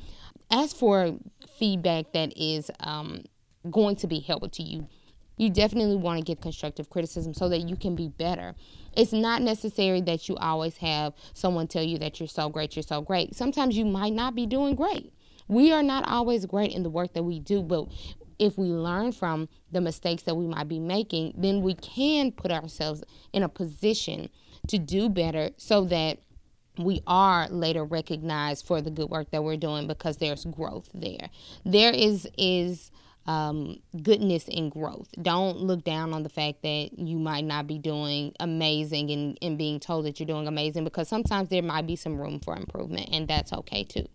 ask 0.50 0.74
for 0.74 1.18
feedback 1.58 2.14
that 2.14 2.32
is 2.38 2.72
um, 2.80 3.24
going 3.70 3.98
to 3.98 4.08
be 4.08 4.22
helpful 4.22 4.50
to 4.52 4.64
you. 4.64 4.88
You 5.36 5.50
definitely 5.50 5.98
want 5.98 6.20
to 6.20 6.24
get 6.24 6.42
constructive 6.42 6.90
criticism 6.90 7.34
so 7.34 7.50
that 7.50 7.68
you 7.68 7.76
can 7.76 7.98
be 7.98 8.08
better. 8.08 8.56
It's 8.96 9.12
not 9.12 9.42
necessary 9.42 10.00
that 10.02 10.30
you 10.30 10.38
always 10.38 10.78
have 10.78 11.14
someone 11.34 11.68
tell 11.68 11.84
you 11.84 11.98
that 11.98 12.22
you're 12.22 12.28
so 12.28 12.48
great, 12.48 12.78
you're 12.78 12.84
so 12.84 13.02
great. 13.02 13.36
Sometimes 13.36 13.78
you 13.78 13.84
might 13.84 14.14
not 14.14 14.34
be 14.34 14.46
doing 14.46 14.76
great. 14.76 15.12
We 15.50 15.72
are 15.72 15.82
not 15.82 16.08
always 16.08 16.46
great 16.46 16.74
in 16.74 16.84
the 16.84 16.92
work 16.92 17.14
that 17.14 17.24
we 17.24 17.40
do, 17.40 17.64
but 17.64 17.88
if 18.40 18.58
we 18.58 18.68
learn 18.68 19.12
from 19.12 19.50
the 19.72 19.82
mistakes 19.82 20.24
that 20.24 20.36
we 20.36 20.48
might 20.48 20.68
be 20.68 20.80
making, 20.80 21.34
then 21.38 21.62
we 21.62 21.76
can 21.76 22.32
put 22.32 22.52
ourselves 22.52 23.04
in 23.34 23.44
a 23.44 23.50
position 23.50 24.30
to 24.68 24.80
do 24.80 25.10
better 25.10 25.52
so 25.58 25.84
that 25.86 26.20
we 26.78 27.02
are 27.06 27.48
later 27.50 27.84
recognized 27.84 28.66
for 28.66 28.82
the 28.82 28.90
good 28.90 29.10
work 29.10 29.30
that 29.32 29.44
we're 29.44 29.58
doing 29.58 29.88
because 29.88 30.18
there's 30.18 30.46
growth 30.46 30.90
there. 30.94 31.30
There 31.66 31.92
is 31.92 32.28
is 32.38 32.92
um, 33.26 33.78
goodness 34.02 34.48
in 34.48 34.70
growth. 34.70 35.08
Don't 35.22 35.60
look 35.60 35.84
down 35.84 36.14
on 36.14 36.24
the 36.24 36.30
fact 36.30 36.64
that 36.64 36.98
you 36.98 37.20
might 37.20 37.46
not 37.46 37.68
be 37.68 37.78
doing 37.78 38.34
amazing 38.40 39.12
and, 39.12 39.38
and 39.42 39.58
being 39.58 39.80
told 39.80 40.06
that 40.06 40.20
you're 40.20 40.28
doing 40.28 40.48
amazing 40.48 40.84
because 40.84 41.08
sometimes 41.08 41.50
there 41.50 41.62
might 41.62 41.86
be 41.86 41.96
some 41.96 42.20
room 42.20 42.40
for 42.40 42.56
improvement, 42.56 43.10
and 43.12 43.28
that's 43.28 43.54
okay 43.54 43.84
too. 43.84 44.08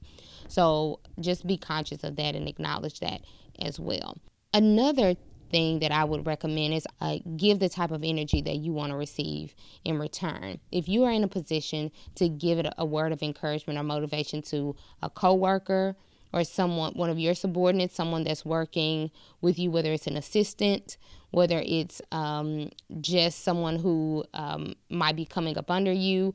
So 0.48 1.00
just 1.20 1.46
be 1.46 1.56
conscious 1.56 2.04
of 2.04 2.16
that 2.16 2.34
and 2.34 2.48
acknowledge 2.48 3.00
that 3.00 3.22
as 3.58 3.78
well. 3.78 4.18
Another 4.52 5.16
thing 5.50 5.78
that 5.80 5.92
I 5.92 6.04
would 6.04 6.26
recommend 6.26 6.74
is 6.74 6.86
uh, 7.00 7.18
give 7.36 7.58
the 7.60 7.68
type 7.68 7.90
of 7.90 8.02
energy 8.02 8.42
that 8.42 8.56
you 8.56 8.72
want 8.72 8.90
to 8.90 8.96
receive 8.96 9.54
in 9.84 9.98
return. 9.98 10.58
If 10.72 10.88
you 10.88 11.04
are 11.04 11.10
in 11.10 11.22
a 11.22 11.28
position 11.28 11.92
to 12.16 12.28
give 12.28 12.58
it 12.58 12.66
a 12.76 12.84
word 12.84 13.12
of 13.12 13.22
encouragement 13.22 13.78
or 13.78 13.82
motivation 13.84 14.42
to 14.42 14.74
a 15.02 15.10
coworker 15.10 15.96
or 16.32 16.42
someone, 16.42 16.92
one 16.94 17.10
of 17.10 17.18
your 17.20 17.34
subordinates, 17.34 17.94
someone 17.94 18.24
that's 18.24 18.44
working 18.44 19.12
with 19.40 19.56
you, 19.56 19.70
whether 19.70 19.92
it's 19.92 20.08
an 20.08 20.16
assistant, 20.16 20.96
whether 21.30 21.62
it's 21.64 22.02
um, 22.10 22.70
just 23.00 23.44
someone 23.44 23.76
who 23.76 24.24
um, 24.34 24.74
might 24.90 25.14
be 25.14 25.24
coming 25.24 25.56
up 25.56 25.70
under 25.70 25.92
you, 25.92 26.34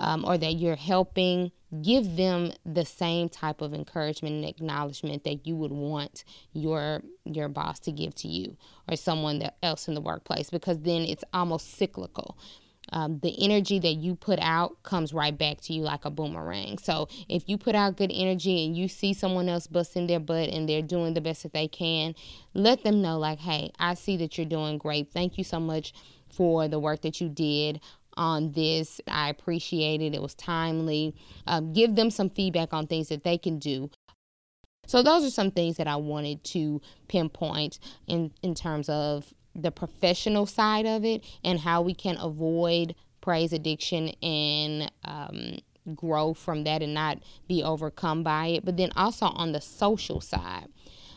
um, 0.00 0.24
or 0.24 0.38
that 0.38 0.54
you're 0.54 0.76
helping, 0.76 1.52
give 1.82 2.16
them 2.16 2.52
the 2.64 2.84
same 2.84 3.28
type 3.28 3.60
of 3.60 3.74
encouragement 3.74 4.36
and 4.36 4.44
acknowledgement 4.44 5.24
that 5.24 5.46
you 5.46 5.56
would 5.56 5.72
want 5.72 6.24
your 6.52 7.02
your 7.24 7.48
boss 7.48 7.80
to 7.80 7.92
give 7.92 8.14
to 8.14 8.28
you 8.28 8.56
or 8.88 8.96
someone 8.96 9.42
else 9.62 9.88
in 9.88 9.94
the 9.94 10.00
workplace 10.00 10.50
because 10.50 10.78
then 10.80 11.02
it's 11.02 11.24
almost 11.32 11.76
cyclical. 11.76 12.38
Um, 12.92 13.18
the 13.18 13.34
energy 13.44 13.80
that 13.80 13.94
you 13.94 14.14
put 14.14 14.38
out 14.40 14.80
comes 14.84 15.12
right 15.12 15.36
back 15.36 15.60
to 15.62 15.72
you 15.72 15.82
like 15.82 16.04
a 16.04 16.10
boomerang. 16.10 16.78
So 16.78 17.08
if 17.28 17.48
you 17.48 17.58
put 17.58 17.74
out 17.74 17.96
good 17.96 18.12
energy 18.14 18.64
and 18.64 18.76
you 18.76 18.86
see 18.86 19.12
someone 19.12 19.48
else 19.48 19.66
busting 19.66 20.06
their 20.06 20.20
butt 20.20 20.50
and 20.50 20.68
they're 20.68 20.82
doing 20.82 21.14
the 21.14 21.20
best 21.20 21.42
that 21.42 21.52
they 21.52 21.66
can, 21.66 22.14
let 22.54 22.84
them 22.84 23.02
know, 23.02 23.18
like, 23.18 23.40
hey, 23.40 23.72
I 23.80 23.94
see 23.94 24.16
that 24.18 24.38
you're 24.38 24.46
doing 24.46 24.78
great. 24.78 25.10
Thank 25.12 25.36
you 25.36 25.42
so 25.42 25.58
much 25.58 25.94
for 26.28 26.68
the 26.68 26.78
work 26.78 27.02
that 27.02 27.20
you 27.20 27.28
did 27.28 27.80
on 28.16 28.52
this. 28.52 29.00
I 29.08 29.28
appreciate 29.28 30.00
it. 30.00 30.14
It 30.14 30.22
was 30.22 30.34
timely. 30.34 31.14
Um, 31.46 31.72
give 31.72 31.94
them 31.94 32.10
some 32.10 32.30
feedback 32.30 32.72
on 32.72 32.86
things 32.86 33.08
that 33.08 33.24
they 33.24 33.38
can 33.38 33.58
do. 33.58 33.90
So 34.86 35.02
those 35.02 35.24
are 35.24 35.30
some 35.30 35.50
things 35.50 35.76
that 35.78 35.88
I 35.88 35.96
wanted 35.96 36.44
to 36.44 36.80
pinpoint 37.08 37.78
in 38.06 38.32
in 38.42 38.54
terms 38.54 38.88
of 38.88 39.32
the 39.54 39.70
professional 39.70 40.46
side 40.46 40.86
of 40.86 41.04
it 41.04 41.24
and 41.42 41.58
how 41.58 41.82
we 41.82 41.94
can 41.94 42.16
avoid 42.20 42.94
praise 43.20 43.52
addiction 43.52 44.10
and 44.22 44.92
um, 45.04 45.58
grow 45.94 46.34
from 46.34 46.64
that 46.64 46.82
and 46.82 46.94
not 46.94 47.18
be 47.48 47.62
overcome 47.62 48.22
by 48.22 48.46
it. 48.48 48.64
But 48.64 48.76
then 48.76 48.92
also 48.96 49.26
on 49.26 49.52
the 49.52 49.60
social 49.60 50.20
side, 50.20 50.68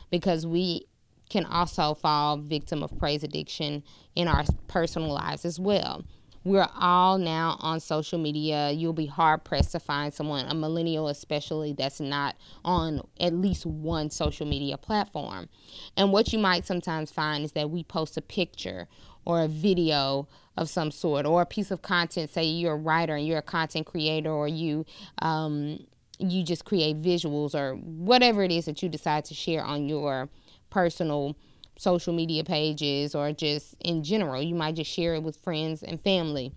because 0.10 0.48
we 0.48 0.88
can 1.30 1.46
also 1.46 1.94
fall 1.94 2.38
victim 2.38 2.82
of 2.82 2.98
praise 2.98 3.24
addiction 3.24 3.84
in 4.16 4.28
our 4.28 4.44
personal 4.68 5.14
lives 5.14 5.46
as 5.46 5.60
well. 5.60 6.04
We're 6.50 6.68
all 6.80 7.20
now 7.20 7.58
on 7.60 7.80
social 7.80 8.18
media. 8.18 8.72
You'll 8.72 8.92
be 8.92 9.06
hard 9.06 9.44
pressed 9.44 9.74
to 9.74 9.80
find 9.80 10.12
someone, 10.12 10.48
a 10.48 10.56
millennial 10.56 11.08
especially, 11.08 11.74
that's 11.74 12.00
not 12.00 12.36
on 12.66 13.04
at 13.20 13.36
least 13.36 13.68
one 13.68 14.10
social 14.10 14.48
media 14.48 14.76
platform. 14.76 15.48
And 15.96 16.12
what 16.12 16.34
you 16.34 16.40
might 16.40 16.66
sometimes 16.66 17.12
find 17.12 17.44
is 17.46 17.52
that 17.52 17.70
we 17.70 17.84
post 17.84 18.18
a 18.18 18.22
picture 18.24 18.88
or 19.26 19.44
a 19.44 19.48
video 19.48 20.28
of 20.58 20.70
some 20.70 20.90
sort 20.90 21.28
or 21.28 21.44
a 21.44 21.46
piece 21.46 21.70
of 21.70 21.84
content. 21.84 22.32
Say 22.32 22.46
you're 22.46 22.74
a 22.74 22.78
writer 22.78 23.16
and 23.16 23.28
you're 23.28 23.38
a 23.38 23.44
content 23.44 23.86
creator 23.86 24.32
or 24.32 24.48
you, 24.48 24.88
um, 25.22 25.86
you 26.18 26.42
just 26.42 26.66
create 26.66 27.00
visuals 27.00 27.54
or 27.54 27.76
whatever 27.76 28.42
it 28.42 28.52
is 28.52 28.66
that 28.66 28.82
you 28.82 28.90
decide 28.90 29.24
to 29.26 29.36
share 29.36 29.64
on 29.64 29.88
your 29.88 30.30
personal 30.72 31.36
social 31.80 32.14
media 32.14 32.44
pages 32.44 33.16
or 33.16 33.32
just 33.32 33.74
in 33.80 34.04
general. 34.04 34.44
You 34.44 34.54
might 34.54 34.76
just 34.76 34.92
share 34.92 35.16
it 35.16 35.24
with 35.24 35.38
friends 35.38 35.82
and 35.82 36.02
family. 36.02 36.52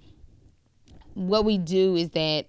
What 1.14 1.44
we 1.44 1.58
do 1.58 1.94
is 1.94 2.10
that 2.10 2.46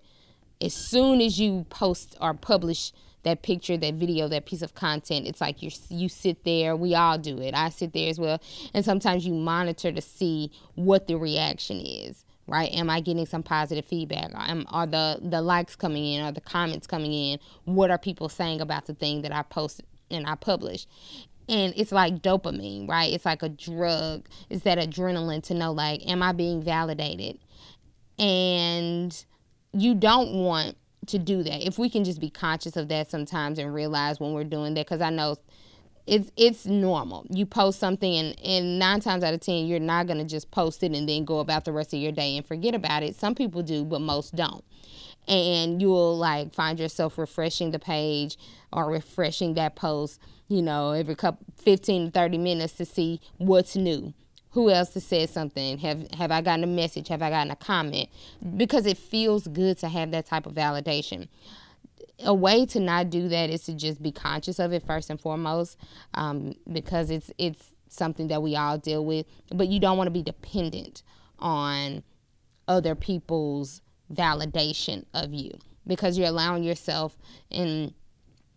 as 0.60 0.74
soon 0.74 1.22
as 1.22 1.40
you 1.40 1.68
post 1.70 2.18
or 2.20 2.34
publish 2.34 2.92
that 3.22 3.44
picture, 3.44 3.78
that 3.78 3.94
video, 3.94 4.28
that 4.28 4.48
piece 4.48 4.64
of 4.64 4.74
content, 4.74 5.28
it's 5.28 5.40
like 5.40 5.62
you 5.62 5.70
you 5.90 6.10
sit 6.10 6.44
there. 6.46 6.76
We 6.76 6.96
all 6.96 7.20
do 7.20 7.40
it. 7.40 7.54
I 7.54 7.70
sit 7.70 7.94
there 7.94 8.10
as 8.10 8.20
well, 8.20 8.42
and 8.74 8.84
sometimes 8.84 9.26
you 9.26 9.34
monitor 9.34 9.92
to 9.92 10.02
see 10.02 10.52
what 10.74 11.08
the 11.08 11.16
reaction 11.16 11.80
is. 11.80 12.26
Right? 12.48 12.70
Am 12.74 12.90
I 12.90 13.00
getting 13.00 13.26
some 13.26 13.42
positive 13.42 13.86
feedback? 13.86 14.32
Am, 14.36 14.66
are 14.70 14.88
the 14.88 15.20
the 15.22 15.42
likes 15.42 15.76
coming 15.76 16.06
in? 16.06 16.26
Are 16.26 16.32
the 16.32 16.42
comments 16.42 16.88
coming 16.88 17.14
in? 17.14 17.40
What 17.66 17.92
are 17.92 18.00
people 18.00 18.30
saying 18.30 18.62
about 18.62 18.88
the 18.88 18.96
thing 18.96 19.22
that 19.22 19.32
I 19.32 19.44
posted 19.44 19.86
and 20.10 20.26
I 20.28 20.36
published? 20.36 20.90
And 21.50 21.74
it's 21.76 21.92
like 21.92 22.22
dopamine, 22.22 22.88
right? 22.88 23.12
It's 23.12 23.26
like 23.26 23.44
a 23.44 23.50
drug. 23.50 24.28
It's 24.50 24.64
that 24.64 24.78
adrenaline 24.78 25.44
to 25.44 25.54
know, 25.54 25.72
like, 25.72 26.08
am 26.08 26.24
I 26.24 26.32
being 26.32 26.62
validated? 26.62 27.38
And 28.18 29.26
you 29.74 29.96
don't 29.96 30.34
want 30.34 30.78
to 31.08 31.20
do 31.20 31.44
that. 31.44 31.66
If 31.66 31.78
we 31.78 31.90
can 31.90 32.04
just 32.04 32.22
be 32.22 32.30
conscious 32.30 32.78
of 32.78 32.88
that 32.90 33.10
sometimes 33.10 33.60
and 33.60 33.74
realize 33.74 34.20
when 34.20 34.34
we're 34.34 34.44
doing 34.44 34.74
that, 34.76 34.86
because 34.86 35.02
I 35.02 35.10
know 35.10 35.36
it's 36.06 36.32
it's 36.36 36.66
normal. 36.66 37.26
You 37.30 37.46
post 37.46 37.80
something 37.80 38.14
and, 38.14 38.40
and 38.44 38.80
nine 38.80 39.00
times 39.00 39.24
out 39.24 39.34
of 39.34 39.40
ten 39.40 39.66
you're 39.66 39.80
not 39.80 40.08
gonna 40.08 40.26
just 40.26 40.52
post 40.52 40.84
it 40.84 40.94
and 40.94 41.08
then 41.08 41.24
go 41.26 41.40
about 41.40 41.66
the 41.66 41.72
rest 41.72 41.94
of 41.94 42.00
your 42.00 42.12
day 42.12 42.36
and 42.36 42.46
forget 42.46 42.76
about 42.76 43.04
it. 43.04 43.16
Some 43.16 43.36
people 43.36 43.64
do, 43.64 43.86
but 43.86 44.02
most 44.02 44.36
don't. 44.36 44.64
And 45.28 45.82
you'll 45.82 46.18
like 46.18 46.54
find 46.54 46.78
yourself 46.78 47.18
refreshing 47.18 47.72
the 47.72 47.80
page 47.80 48.38
or 48.74 48.88
refreshing 48.90 49.54
that 49.54 49.76
post, 49.76 50.20
you 50.54 50.62
know, 50.62 50.92
every 50.92 51.16
couple 51.16 51.46
15 51.64 52.08
to 52.08 52.12
30 52.12 52.38
minutes 52.38 52.74
to 52.74 52.86
see 52.86 53.20
what's 53.38 53.76
new. 53.76 54.14
Who 54.52 54.70
else 54.70 54.94
has 54.94 55.04
said 55.04 55.30
something? 55.32 55.80
Have 55.80 56.12
have 56.12 56.32
I 56.32 56.42
gotten 56.42 56.64
a 56.64 56.68
message? 56.68 57.08
Have 57.08 57.24
I 57.24 57.32
gotten 57.32 57.52
a 57.52 57.56
comment? 57.56 58.10
Because 58.56 58.86
it 58.86 59.00
feels 59.00 59.48
good 59.48 59.80
to 59.80 59.90
have 59.90 60.12
that 60.12 60.28
type 60.28 60.46
of 60.46 60.54
validation 60.54 61.28
a 62.20 62.34
way 62.34 62.66
to 62.66 62.80
not 62.80 63.10
do 63.10 63.28
that 63.30 63.50
is 63.50 63.64
to 63.64 63.74
just 63.74 64.02
be 64.02 64.12
conscious 64.12 64.60
of 64.60 64.74
it 64.74 64.86
first 64.86 65.10
and 65.10 65.20
foremost, 65.20 65.78
um, 66.14 66.54
because 66.72 67.10
it's 67.10 67.32
it's 67.38 67.72
something 67.90 68.28
that 68.28 68.42
we 68.42 68.56
all 68.56 68.78
deal 68.78 69.06
with. 69.06 69.26
But 69.54 69.68
you 69.68 69.80
don't 69.80 69.98
want 69.98 70.08
to 70.08 70.12
be 70.12 70.24
dependent 70.24 71.04
on 71.40 72.04
other 72.68 72.96
people's 72.96 73.82
validation 74.14 75.06
of 75.14 75.34
you 75.34 75.52
because 75.86 76.18
you're 76.18 76.28
allowing 76.28 76.64
yourself 76.64 77.18
in 77.50 77.94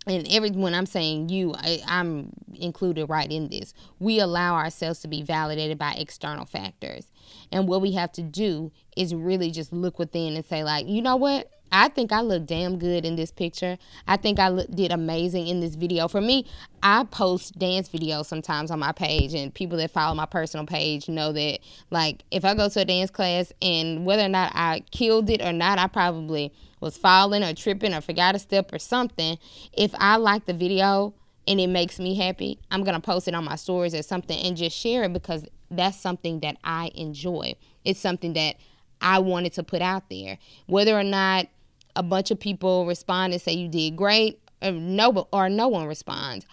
and 0.06 0.26
every 0.30 0.50
when 0.50 0.74
I'm 0.74 0.86
saying 0.86 1.28
you, 1.28 1.54
I, 1.56 1.82
am 1.86 2.30
included 2.54 3.06
right 3.06 3.30
in 3.30 3.48
this. 3.48 3.74
We 3.98 4.20
allow 4.20 4.54
ourselves 4.54 5.00
to 5.00 5.08
be 5.08 5.22
validated 5.22 5.78
by 5.78 5.92
external 5.92 6.46
factors, 6.46 7.06
and 7.50 7.68
what 7.68 7.80
we 7.80 7.92
have 7.92 8.12
to 8.12 8.22
do 8.22 8.72
is 8.96 9.14
really 9.14 9.50
just 9.50 9.72
look 9.72 9.98
within 9.98 10.34
and 10.36 10.44
say, 10.44 10.64
like, 10.64 10.86
you 10.86 11.02
know 11.02 11.16
what? 11.16 11.50
I 11.72 11.88
think 11.88 12.12
I 12.12 12.20
look 12.20 12.46
damn 12.46 12.78
good 12.78 13.04
in 13.04 13.16
this 13.16 13.32
picture. 13.32 13.76
I 14.06 14.16
think 14.16 14.38
I 14.38 14.48
look, 14.48 14.70
did 14.70 14.92
amazing 14.92 15.48
in 15.48 15.60
this 15.60 15.74
video. 15.74 16.06
For 16.06 16.20
me, 16.20 16.46
I 16.82 17.04
post 17.04 17.58
dance 17.58 17.88
videos 17.88 18.26
sometimes 18.26 18.70
on 18.70 18.78
my 18.78 18.92
page, 18.92 19.34
and 19.34 19.52
people 19.52 19.76
that 19.78 19.90
follow 19.90 20.14
my 20.14 20.26
personal 20.26 20.66
page 20.66 21.08
know 21.08 21.32
that, 21.32 21.58
like, 21.90 22.22
if 22.30 22.44
I 22.44 22.54
go 22.54 22.68
to 22.68 22.80
a 22.80 22.84
dance 22.84 23.10
class 23.10 23.52
and 23.60 24.06
whether 24.06 24.22
or 24.22 24.28
not 24.28 24.52
I 24.54 24.84
killed 24.90 25.28
it 25.28 25.42
or 25.42 25.52
not, 25.52 25.78
I 25.78 25.88
probably 25.88 26.52
was 26.80 26.96
falling 26.96 27.42
or 27.42 27.54
tripping 27.54 27.94
or 27.94 28.00
forgot 28.00 28.34
a 28.34 28.38
step 28.38 28.72
or 28.72 28.78
something. 28.78 29.38
If 29.72 29.94
I 29.98 30.16
like 30.16 30.46
the 30.46 30.52
video 30.52 31.14
and 31.48 31.60
it 31.60 31.68
makes 31.68 31.98
me 31.98 32.14
happy, 32.14 32.58
I'm 32.70 32.84
going 32.84 32.94
to 32.94 33.00
post 33.00 33.28
it 33.28 33.34
on 33.34 33.44
my 33.44 33.56
stories 33.56 33.94
or 33.94 34.02
something 34.02 34.38
and 34.38 34.56
just 34.56 34.76
share 34.76 35.04
it 35.04 35.12
because 35.12 35.46
that's 35.70 35.98
something 35.98 36.40
that 36.40 36.56
I 36.64 36.90
enjoy. 36.94 37.54
It's 37.84 38.00
something 38.00 38.34
that 38.34 38.56
I 39.00 39.18
wanted 39.18 39.52
to 39.54 39.62
put 39.62 39.82
out 39.82 40.08
there. 40.10 40.38
Whether 40.66 40.98
or 40.98 41.04
not 41.04 41.46
a 41.94 42.02
bunch 42.02 42.30
of 42.30 42.38
people 42.38 42.86
respond 42.86 43.32
and 43.32 43.42
say 43.42 43.52
you 43.52 43.68
did 43.68 43.96
great, 43.96 44.40
or 44.62 44.72
no, 44.72 45.28
or 45.32 45.48
no 45.48 45.68
one 45.68 45.86
responds. 45.86 46.46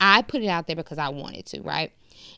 I 0.00 0.22
put 0.22 0.42
it 0.42 0.48
out 0.48 0.66
there 0.66 0.76
because 0.76 0.98
I 0.98 1.08
wanted 1.08 1.46
to, 1.46 1.62
right? 1.62 1.92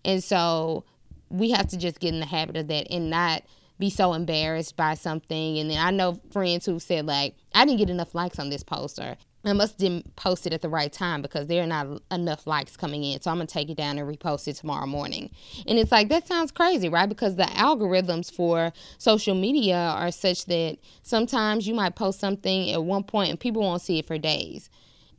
And 0.04 0.22
so 0.22 0.84
we 1.30 1.50
have 1.50 1.68
to 1.68 1.76
just 1.76 2.00
get 2.00 2.14
in 2.14 2.20
the 2.20 2.26
habit 2.26 2.56
of 2.56 2.68
that 2.68 2.90
and 2.90 3.10
not 3.10 3.42
be 3.78 3.90
so 3.90 4.12
embarrassed 4.12 4.76
by 4.76 4.94
something. 4.94 5.58
And 5.58 5.70
then 5.70 5.78
I 5.78 5.90
know 5.90 6.20
friends 6.30 6.66
who 6.66 6.78
said 6.78 7.06
like, 7.06 7.34
I 7.54 7.64
didn't 7.64 7.78
get 7.78 7.90
enough 7.90 8.14
likes 8.14 8.38
on 8.38 8.50
this 8.50 8.62
poster. 8.62 9.16
I 9.44 9.52
must 9.52 9.78
didn't 9.78 10.16
post 10.16 10.46
it 10.46 10.52
at 10.52 10.62
the 10.62 10.68
right 10.68 10.92
time 10.92 11.22
because 11.22 11.46
there 11.46 11.62
are 11.62 11.66
not 11.66 12.02
enough 12.10 12.46
likes 12.46 12.76
coming 12.76 13.04
in. 13.04 13.20
So 13.20 13.30
I'm 13.30 13.36
gonna 13.36 13.46
take 13.46 13.70
it 13.70 13.76
down 13.76 13.96
and 13.96 14.06
repost 14.08 14.48
it 14.48 14.56
tomorrow 14.56 14.86
morning. 14.86 15.30
And 15.66 15.78
it's 15.78 15.92
like 15.92 16.08
that 16.08 16.26
sounds 16.26 16.50
crazy, 16.50 16.88
right? 16.88 17.08
Because 17.08 17.36
the 17.36 17.44
algorithms 17.44 18.32
for 18.32 18.72
social 18.98 19.34
media 19.34 19.76
are 19.76 20.10
such 20.10 20.46
that 20.46 20.78
sometimes 21.02 21.68
you 21.68 21.74
might 21.74 21.94
post 21.94 22.18
something 22.18 22.70
at 22.70 22.82
one 22.82 23.04
point 23.04 23.30
and 23.30 23.40
people 23.40 23.62
won't 23.62 23.82
see 23.82 23.98
it 24.00 24.06
for 24.06 24.18
days. 24.18 24.70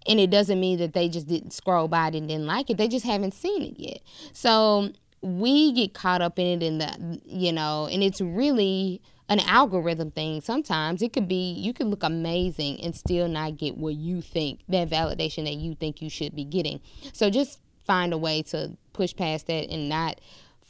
And 0.08 0.20
it 0.20 0.30
doesn't 0.30 0.60
mean 0.60 0.80
that 0.80 0.94
they 0.94 1.08
just 1.08 1.28
didn't 1.28 1.52
scroll 1.52 1.88
by 1.88 2.08
it 2.08 2.16
and 2.16 2.28
didn't 2.28 2.46
like 2.46 2.70
it. 2.70 2.78
They 2.78 2.88
just 2.88 3.06
haven't 3.06 3.34
seen 3.34 3.62
it 3.62 3.80
yet. 3.80 4.02
So 4.34 4.92
we 5.22 5.74
get 5.74 5.94
caught 5.94 6.22
up 6.22 6.40
in 6.40 6.48
it 6.48 6.66
in 6.66 6.78
the 6.78 7.22
you 7.26 7.52
know, 7.52 7.88
and 7.92 8.04
it's 8.04 8.22
really 8.22 9.02
an 9.28 9.40
algorithm 9.42 10.12
thing. 10.12 10.42
Sometimes 10.42 11.02
it 11.02 11.14
could 11.14 11.28
be 11.28 11.54
you 11.54 11.74
could 11.74 11.88
look 11.88 12.04
amazing 12.04 12.82
and 12.82 12.96
still 12.96 13.28
not 13.28 13.58
get 13.58 13.78
what 13.78 13.96
you 13.96 14.22
think 14.22 14.62
that 14.70 14.90
validation 14.90 15.46
that 15.46 15.56
you 15.56 15.76
think 15.76 16.02
you 16.02 16.10
should 16.10 16.36
be 16.36 16.44
getting. 16.44 16.80
So 17.14 17.30
just 17.30 17.60
find 17.86 18.14
a 18.14 18.18
way 18.18 18.42
to 18.44 18.76
push 18.94 19.16
past 19.16 19.48
that 19.48 19.70
and 19.70 19.90
not 19.90 20.20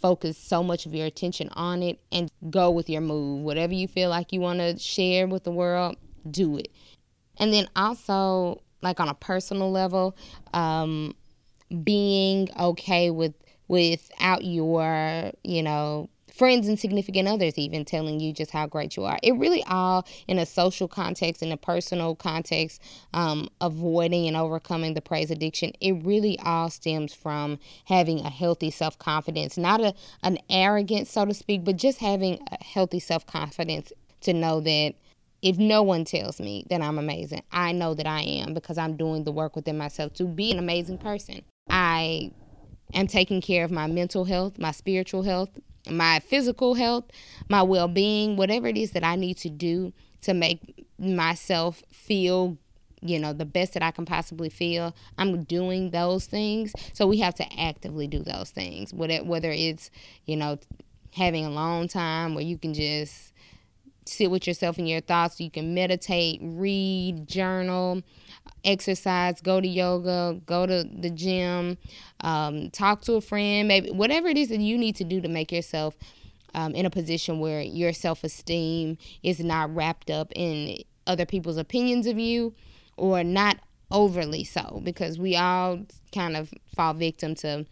focus 0.02 0.38
so 0.38 0.64
much 0.64 0.86
of 0.86 0.96
your 0.96 1.06
attention 1.06 1.50
on 1.54 1.84
it 1.84 2.00
and 2.12 2.32
go 2.50 2.72
with 2.72 2.90
your 2.90 3.02
move 3.02 3.44
whatever 3.44 3.74
you 3.74 3.86
feel 3.86 4.10
like 4.10 4.32
you 4.32 4.40
want 4.40 4.60
to 4.60 4.80
share 4.80 5.28
with 5.28 5.44
the 5.44 5.52
world 5.52 5.98
do 6.30 6.58
it. 6.58 6.70
And 7.38 7.54
then 7.54 7.70
also 7.76 8.62
like 8.82 9.00
on 9.00 9.10
a 9.10 9.14
personal 9.14 9.72
level 9.72 10.16
um, 10.54 11.16
being 11.84 12.50
okay 12.60 13.10
with 13.10 13.34
without 13.70 14.44
your 14.44 15.32
you 15.44 15.64
know 15.64 16.10
friends 16.40 16.70
and 16.70 16.80
significant 16.80 17.28
others 17.28 17.58
even 17.58 17.84
telling 17.84 18.22
you 18.22 18.32
just 18.32 18.52
how 18.52 18.66
great 18.66 18.96
you 18.96 19.04
are. 19.04 19.20
It 19.22 19.34
really 19.36 19.62
all 19.66 20.08
in 20.26 20.40
a 20.40 20.46
social 20.46 20.88
context, 20.88 21.44
in 21.44 21.52
a 21.52 21.58
personal 21.58 22.16
context, 22.16 22.82
um, 23.14 23.50
avoiding 23.60 24.26
and 24.26 24.38
overcoming 24.38 24.94
the 24.94 25.02
praise 25.02 25.32
addiction. 25.32 25.74
It 25.82 26.02
really 26.06 26.40
all 26.40 26.70
stems 26.70 27.14
from 27.14 27.60
having 27.86 28.22
a 28.22 28.30
healthy 28.30 28.72
self 28.72 28.98
confidence, 28.98 29.58
not 29.58 29.82
a 29.82 29.94
an 30.24 30.38
arrogance, 30.50 31.12
so 31.12 31.26
to 31.26 31.34
speak, 31.34 31.66
but 31.66 31.76
just 31.76 32.00
having 32.00 32.40
a 32.52 32.64
healthy 32.64 33.00
self 33.00 33.26
confidence 33.26 33.92
to 34.22 34.34
know 34.34 34.62
that 34.62 34.94
if 35.42 35.58
no 35.58 35.84
one 35.84 36.06
tells 36.06 36.40
me 36.40 36.66
that 36.70 36.82
I'm 36.82 36.98
amazing, 36.98 37.44
I 37.52 37.72
know 37.74 37.94
that 37.94 38.08
I 38.08 38.22
am 38.22 38.54
because 38.54 38.78
I'm 38.78 38.98
doing 38.98 39.24
the 39.24 39.32
work 39.32 39.56
within 39.56 39.78
myself 39.78 40.14
to 40.16 40.26
be 40.26 40.52
an 40.52 40.60
amazing 40.60 40.98
person. 40.98 41.44
I 41.70 42.32
am 42.94 43.08
taking 43.08 43.42
care 43.42 43.64
of 43.64 43.72
my 43.72 43.88
mental 43.88 44.26
health, 44.26 44.58
my 44.58 44.72
spiritual 44.72 45.24
health, 45.24 45.50
my 45.90 46.20
physical 46.20 46.76
health, 46.76 47.06
my 47.48 47.62
well 47.62 47.88
being, 47.88 48.36
whatever 48.36 48.68
it 48.68 48.78
is 48.78 48.92
that 48.92 49.04
I 49.04 49.16
need 49.16 49.38
to 49.38 49.50
do 49.50 49.94
to 50.22 50.34
make 50.34 50.86
myself 50.98 51.84
feel 51.92 52.58
you 53.02 53.18
know 53.18 53.32
the 53.32 53.46
best 53.46 53.74
that 53.74 53.82
I 53.82 53.92
can 53.92 54.06
possibly 54.06 54.50
feel 54.50 54.94
I'm 55.18 55.44
doing 55.44 55.92
those 55.92 56.26
things. 56.26 56.74
So 56.94 57.08
we 57.08 57.20
have 57.20 57.36
to 57.36 57.60
actively 57.60 58.08
do 58.08 58.20
those 58.20 58.52
things 58.52 58.94
whether 58.94 59.24
whether 59.24 59.52
it's 59.52 59.90
you 60.26 60.36
know 60.36 60.60
having 61.14 61.46
a 61.46 61.50
long 61.50 61.88
time 61.88 62.36
where 62.36 62.44
you 62.44 62.58
can 62.58 62.74
just 62.74 63.34
sit 64.10 64.32
with 64.32 64.48
yourself 64.48 64.78
and 64.78 64.90
your 64.90 65.02
thoughts 65.02 65.40
you 65.40 65.52
can 65.52 65.74
meditate 65.74 66.40
read 66.42 67.28
journal 67.28 68.04
exercise, 68.64 69.42
go 69.42 69.62
to 69.62 69.68
yoga, 69.68 70.40
go 70.46 70.66
to 70.66 70.84
the 70.84 71.10
gym, 71.10 71.78
um, 72.22 72.70
talk 72.72 73.02
to 73.02 73.14
a 73.14 73.22
friend, 73.22 73.68
maybe 73.68 73.92
whatever 73.92 74.28
it 74.28 74.38
is 74.38 74.50
that 74.50 74.60
you 74.60 74.78
need 74.78 74.96
to 74.96 75.04
do 75.04 75.22
to 75.22 75.28
make 75.28 75.52
yourself 75.52 75.96
um, 76.54 76.74
in 76.76 76.86
a 76.86 76.90
position 76.90 77.40
where 77.40 77.62
your 77.62 77.94
self 77.94 78.24
esteem 78.24 78.98
is 79.24 79.40
not 79.40 79.74
wrapped 79.74 80.10
up 80.10 80.32
in 80.36 80.78
other 81.08 81.26
people's 81.26 81.58
opinions 81.58 82.08
of 82.08 82.18
you 82.20 82.54
or 82.98 83.24
not 83.24 83.58
overly 83.92 84.44
so, 84.44 84.82
because 84.84 85.18
we 85.18 85.36
all 85.36 85.80
kind 86.14 86.36
of 86.36 86.54
fall 86.76 86.94
victim 86.94 87.36
to 87.36 87.66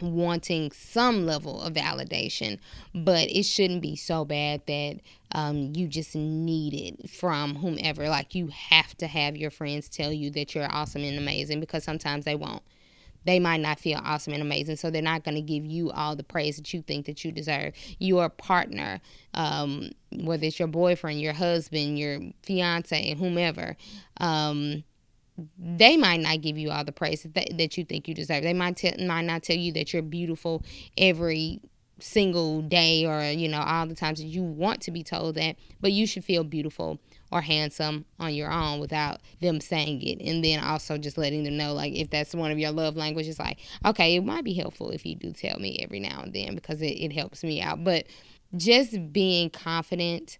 wanting 0.00 0.70
some 0.72 1.26
level 1.26 1.60
of 1.60 1.74
validation, 1.74 2.58
but 2.94 3.30
it 3.30 3.44
shouldn't 3.44 3.82
be 3.82 3.96
so 3.96 4.24
bad 4.24 4.62
that 4.66 5.00
um, 5.32 5.72
you 5.74 5.86
just 5.86 6.14
need 6.14 6.74
it 6.74 7.10
from 7.10 7.56
whomever. 7.56 8.08
Like 8.08 8.34
you 8.34 8.48
have 8.48 8.96
to 8.98 9.06
have 9.06 9.36
your 9.36 9.50
friends 9.50 9.88
tell 9.88 10.12
you 10.12 10.30
that 10.30 10.54
you're 10.54 10.72
awesome 10.72 11.02
and 11.02 11.18
amazing 11.18 11.60
because 11.60 11.84
sometimes 11.84 12.24
they 12.24 12.34
won't. 12.34 12.62
They 13.24 13.40
might 13.40 13.60
not 13.60 13.78
feel 13.78 14.00
awesome 14.02 14.32
and 14.32 14.42
amazing, 14.42 14.76
so 14.76 14.90
they're 14.90 15.02
not 15.02 15.24
going 15.24 15.34
to 15.34 15.42
give 15.42 15.66
you 15.66 15.90
all 15.90 16.16
the 16.16 16.22
praise 16.22 16.56
that 16.56 16.72
you 16.72 16.82
think 16.82 17.04
that 17.06 17.24
you 17.24 17.32
deserve. 17.32 17.74
Your 17.98 18.28
partner, 18.30 19.00
um, 19.34 19.90
whether 20.12 20.46
it's 20.46 20.58
your 20.58 20.68
boyfriend, 20.68 21.20
your 21.20 21.34
husband, 21.34 21.98
your 21.98 22.20
fiance, 22.42 23.14
whomever, 23.16 23.76
um, 24.20 24.84
they 25.58 25.96
might 25.96 26.20
not 26.20 26.40
give 26.40 26.58
you 26.58 26.70
all 26.70 26.84
the 26.84 26.92
praise 26.92 27.22
that, 27.22 27.58
that 27.58 27.78
you 27.78 27.84
think 27.84 28.08
you 28.08 28.14
deserve. 28.14 28.42
They 28.42 28.54
might 28.54 28.76
t- 28.76 29.06
might 29.06 29.24
not 29.24 29.42
tell 29.42 29.56
you 29.56 29.72
that 29.72 29.92
you're 29.92 30.02
beautiful 30.02 30.62
every 30.96 31.60
single 32.00 32.62
day 32.62 33.04
or 33.04 33.22
you 33.24 33.48
know 33.48 33.60
all 33.60 33.84
the 33.84 33.94
times 33.94 34.20
that 34.20 34.26
you 34.26 34.42
want 34.42 34.80
to 34.82 34.90
be 34.90 35.02
told 35.02 35.34
that, 35.36 35.56
but 35.80 35.92
you 35.92 36.06
should 36.06 36.24
feel 36.24 36.44
beautiful 36.44 36.98
or 37.30 37.40
handsome 37.40 38.04
on 38.18 38.32
your 38.34 38.50
own 38.50 38.80
without 38.80 39.20
them 39.40 39.60
saying 39.60 40.02
it. 40.02 40.20
And 40.24 40.44
then 40.44 40.62
also 40.62 40.96
just 40.96 41.18
letting 41.18 41.44
them 41.44 41.56
know 41.56 41.72
like 41.72 41.92
if 41.94 42.10
that's 42.10 42.34
one 42.34 42.50
of 42.50 42.58
your 42.58 42.70
love 42.70 42.96
languages 42.96 43.38
like 43.38 43.58
okay, 43.84 44.16
it 44.16 44.24
might 44.24 44.44
be 44.44 44.54
helpful 44.54 44.90
if 44.90 45.04
you 45.04 45.14
do 45.14 45.32
tell 45.32 45.58
me 45.58 45.78
every 45.82 46.00
now 46.00 46.20
and 46.22 46.32
then 46.32 46.54
because 46.54 46.82
it, 46.82 46.92
it 46.92 47.12
helps 47.12 47.42
me 47.42 47.60
out. 47.60 47.84
But 47.84 48.06
just 48.56 49.12
being 49.12 49.50
confident 49.50 50.38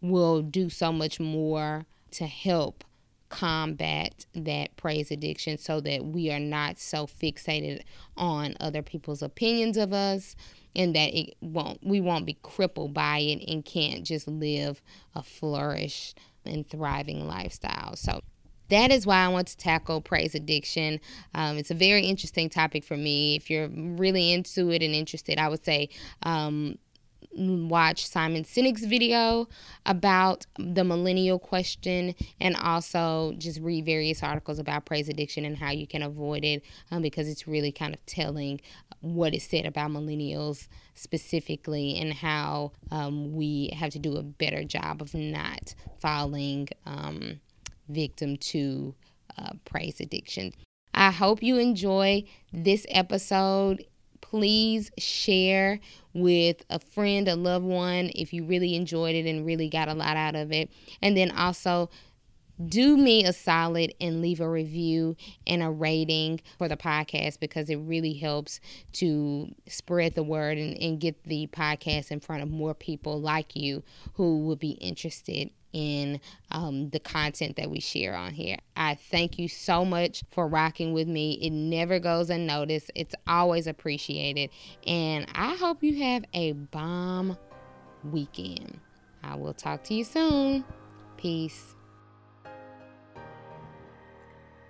will 0.00 0.42
do 0.42 0.70
so 0.70 0.92
much 0.92 1.20
more 1.20 1.84
to 2.12 2.26
help 2.26 2.84
combat 3.30 4.26
that 4.34 4.76
praise 4.76 5.10
addiction 5.10 5.56
so 5.56 5.80
that 5.80 6.04
we 6.04 6.30
are 6.30 6.40
not 6.40 6.78
so 6.78 7.06
fixated 7.06 7.82
on 8.16 8.56
other 8.60 8.82
people's 8.82 9.22
opinions 9.22 9.76
of 9.76 9.92
us 9.92 10.36
and 10.76 10.94
that 10.94 11.16
it 11.18 11.34
won't 11.40 11.78
we 11.82 12.00
won't 12.00 12.26
be 12.26 12.36
crippled 12.42 12.92
by 12.92 13.18
it 13.18 13.42
and 13.48 13.64
can't 13.64 14.04
just 14.04 14.28
live 14.28 14.82
a 15.14 15.22
flourish 15.22 16.14
and 16.44 16.68
thriving 16.68 17.26
lifestyle. 17.26 17.96
So 17.96 18.20
that 18.68 18.92
is 18.92 19.06
why 19.06 19.24
I 19.24 19.28
want 19.28 19.48
to 19.48 19.56
tackle 19.56 20.00
praise 20.00 20.34
addiction. 20.34 21.00
Um, 21.34 21.56
it's 21.58 21.70
a 21.70 21.74
very 21.74 22.02
interesting 22.02 22.48
topic 22.48 22.84
for 22.84 22.96
me. 22.96 23.36
If 23.36 23.50
you're 23.50 23.68
really 23.68 24.32
into 24.32 24.70
it 24.70 24.82
and 24.82 24.94
interested, 24.94 25.38
I 25.38 25.48
would 25.48 25.64
say 25.64 25.88
um, 26.22 26.78
watch 27.32 28.06
Simon 28.06 28.44
Sinek's 28.44 28.84
video 28.84 29.48
about 29.86 30.46
the 30.58 30.84
millennial 30.84 31.38
question 31.38 32.14
and 32.40 32.56
also 32.56 33.34
just 33.38 33.60
read 33.60 33.84
various 33.84 34.22
articles 34.22 34.58
about 34.58 34.84
praise 34.84 35.08
addiction 35.08 35.44
and 35.44 35.56
how 35.56 35.70
you 35.70 35.86
can 35.86 36.02
avoid 36.02 36.44
it 36.44 36.64
um, 36.90 37.02
because 37.02 37.28
it's 37.28 37.46
really 37.46 37.72
kind 37.72 37.94
of 37.94 38.04
telling 38.06 38.60
what 39.00 39.34
is 39.34 39.44
said 39.44 39.64
about 39.64 39.90
millennials 39.90 40.68
specifically 40.94 41.96
and 41.98 42.12
how 42.12 42.72
um, 42.90 43.32
we 43.32 43.70
have 43.76 43.90
to 43.90 43.98
do 43.98 44.16
a 44.16 44.22
better 44.22 44.64
job 44.64 45.00
of 45.00 45.14
not 45.14 45.74
falling 46.00 46.68
um, 46.84 47.40
victim 47.88 48.36
to 48.36 48.94
uh, 49.38 49.52
praise 49.64 50.00
addiction. 50.00 50.52
I 50.92 51.10
hope 51.10 51.42
you 51.42 51.56
enjoy 51.56 52.24
this 52.52 52.84
episode 52.90 53.84
please 54.30 54.92
share 54.96 55.80
with 56.14 56.64
a 56.70 56.78
friend, 56.78 57.26
a 57.28 57.34
loved 57.34 57.64
one, 57.64 58.10
if 58.14 58.32
you 58.32 58.44
really 58.44 58.76
enjoyed 58.76 59.16
it 59.16 59.26
and 59.26 59.44
really 59.44 59.68
got 59.68 59.88
a 59.88 59.94
lot 59.94 60.16
out 60.16 60.36
of 60.36 60.52
it. 60.52 60.70
And 61.02 61.16
then 61.16 61.32
also, 61.32 61.90
do 62.68 62.96
me 62.96 63.24
a 63.24 63.32
solid 63.32 63.94
and 64.00 64.20
leave 64.20 64.40
a 64.40 64.48
review 64.48 65.16
and 65.46 65.62
a 65.62 65.70
rating 65.70 66.40
for 66.58 66.68
the 66.68 66.76
podcast 66.76 67.40
because 67.40 67.70
it 67.70 67.76
really 67.76 68.12
helps 68.12 68.60
to 68.92 69.48
spread 69.66 70.14
the 70.14 70.22
word 70.22 70.58
and, 70.58 70.76
and 70.78 71.00
get 71.00 71.24
the 71.24 71.46
podcast 71.48 72.10
in 72.10 72.20
front 72.20 72.42
of 72.42 72.50
more 72.50 72.74
people 72.74 73.18
like 73.18 73.56
you 73.56 73.82
who 74.14 74.40
would 74.40 74.58
be 74.58 74.72
interested 74.72 75.50
in 75.72 76.20
um, 76.50 76.90
the 76.90 77.00
content 77.00 77.56
that 77.56 77.70
we 77.70 77.80
share 77.80 78.14
on 78.14 78.32
here. 78.32 78.56
I 78.76 78.94
thank 78.94 79.38
you 79.38 79.48
so 79.48 79.84
much 79.84 80.24
for 80.30 80.46
rocking 80.46 80.92
with 80.92 81.08
me. 81.08 81.32
It 81.42 81.50
never 81.50 81.98
goes 81.98 82.30
unnoticed, 82.30 82.90
it's 82.94 83.14
always 83.26 83.66
appreciated. 83.66 84.50
And 84.86 85.26
I 85.34 85.56
hope 85.56 85.82
you 85.82 86.02
have 86.02 86.24
a 86.32 86.52
bomb 86.52 87.36
weekend. 88.10 88.80
I 89.22 89.36
will 89.36 89.54
talk 89.54 89.84
to 89.84 89.94
you 89.94 90.04
soon. 90.04 90.64
Peace. 91.16 91.74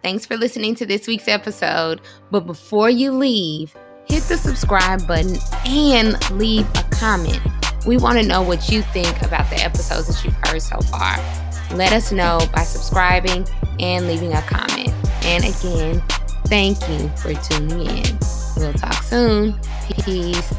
Thanks 0.03 0.25
for 0.25 0.37
listening 0.37 0.75
to 0.77 0.87
this 0.87 1.07
week's 1.07 1.29
episode. 1.29 2.01
But 2.31 2.47
before 2.47 2.91
you 2.91 3.13
leave, 3.13 3.77
hit 4.07 4.23
the 4.25 4.37
subscribe 4.37 5.07
button 5.07 5.37
and 5.67 6.31
leave 6.33 6.67
a 6.71 6.85
comment. 6.91 7.60
We 7.87 7.97
want 7.97 8.19
to 8.19 8.27
know 8.27 8.43
what 8.43 8.71
you 8.71 8.83
think 8.83 9.23
about 9.23 9.49
the 9.51 9.62
episodes 9.62 10.09
that 10.09 10.25
you've 10.25 10.37
heard 10.47 10.61
so 10.61 10.79
far. 10.81 11.16
Let 11.75 11.93
us 11.93 12.12
know 12.12 12.40
by 12.55 12.62
subscribing 12.62 13.47
and 13.79 14.07
leaving 14.07 14.33
a 14.33 14.43
comment. 14.43 14.93
And 15.25 15.45
again, 15.45 16.03
thank 16.47 16.79
you 16.88 17.09
for 17.16 17.33
tuning 17.35 17.87
in. 17.87 18.19
We'll 18.57 18.73
talk 18.75 19.03
soon. 19.03 19.59
Peace. 20.05 20.55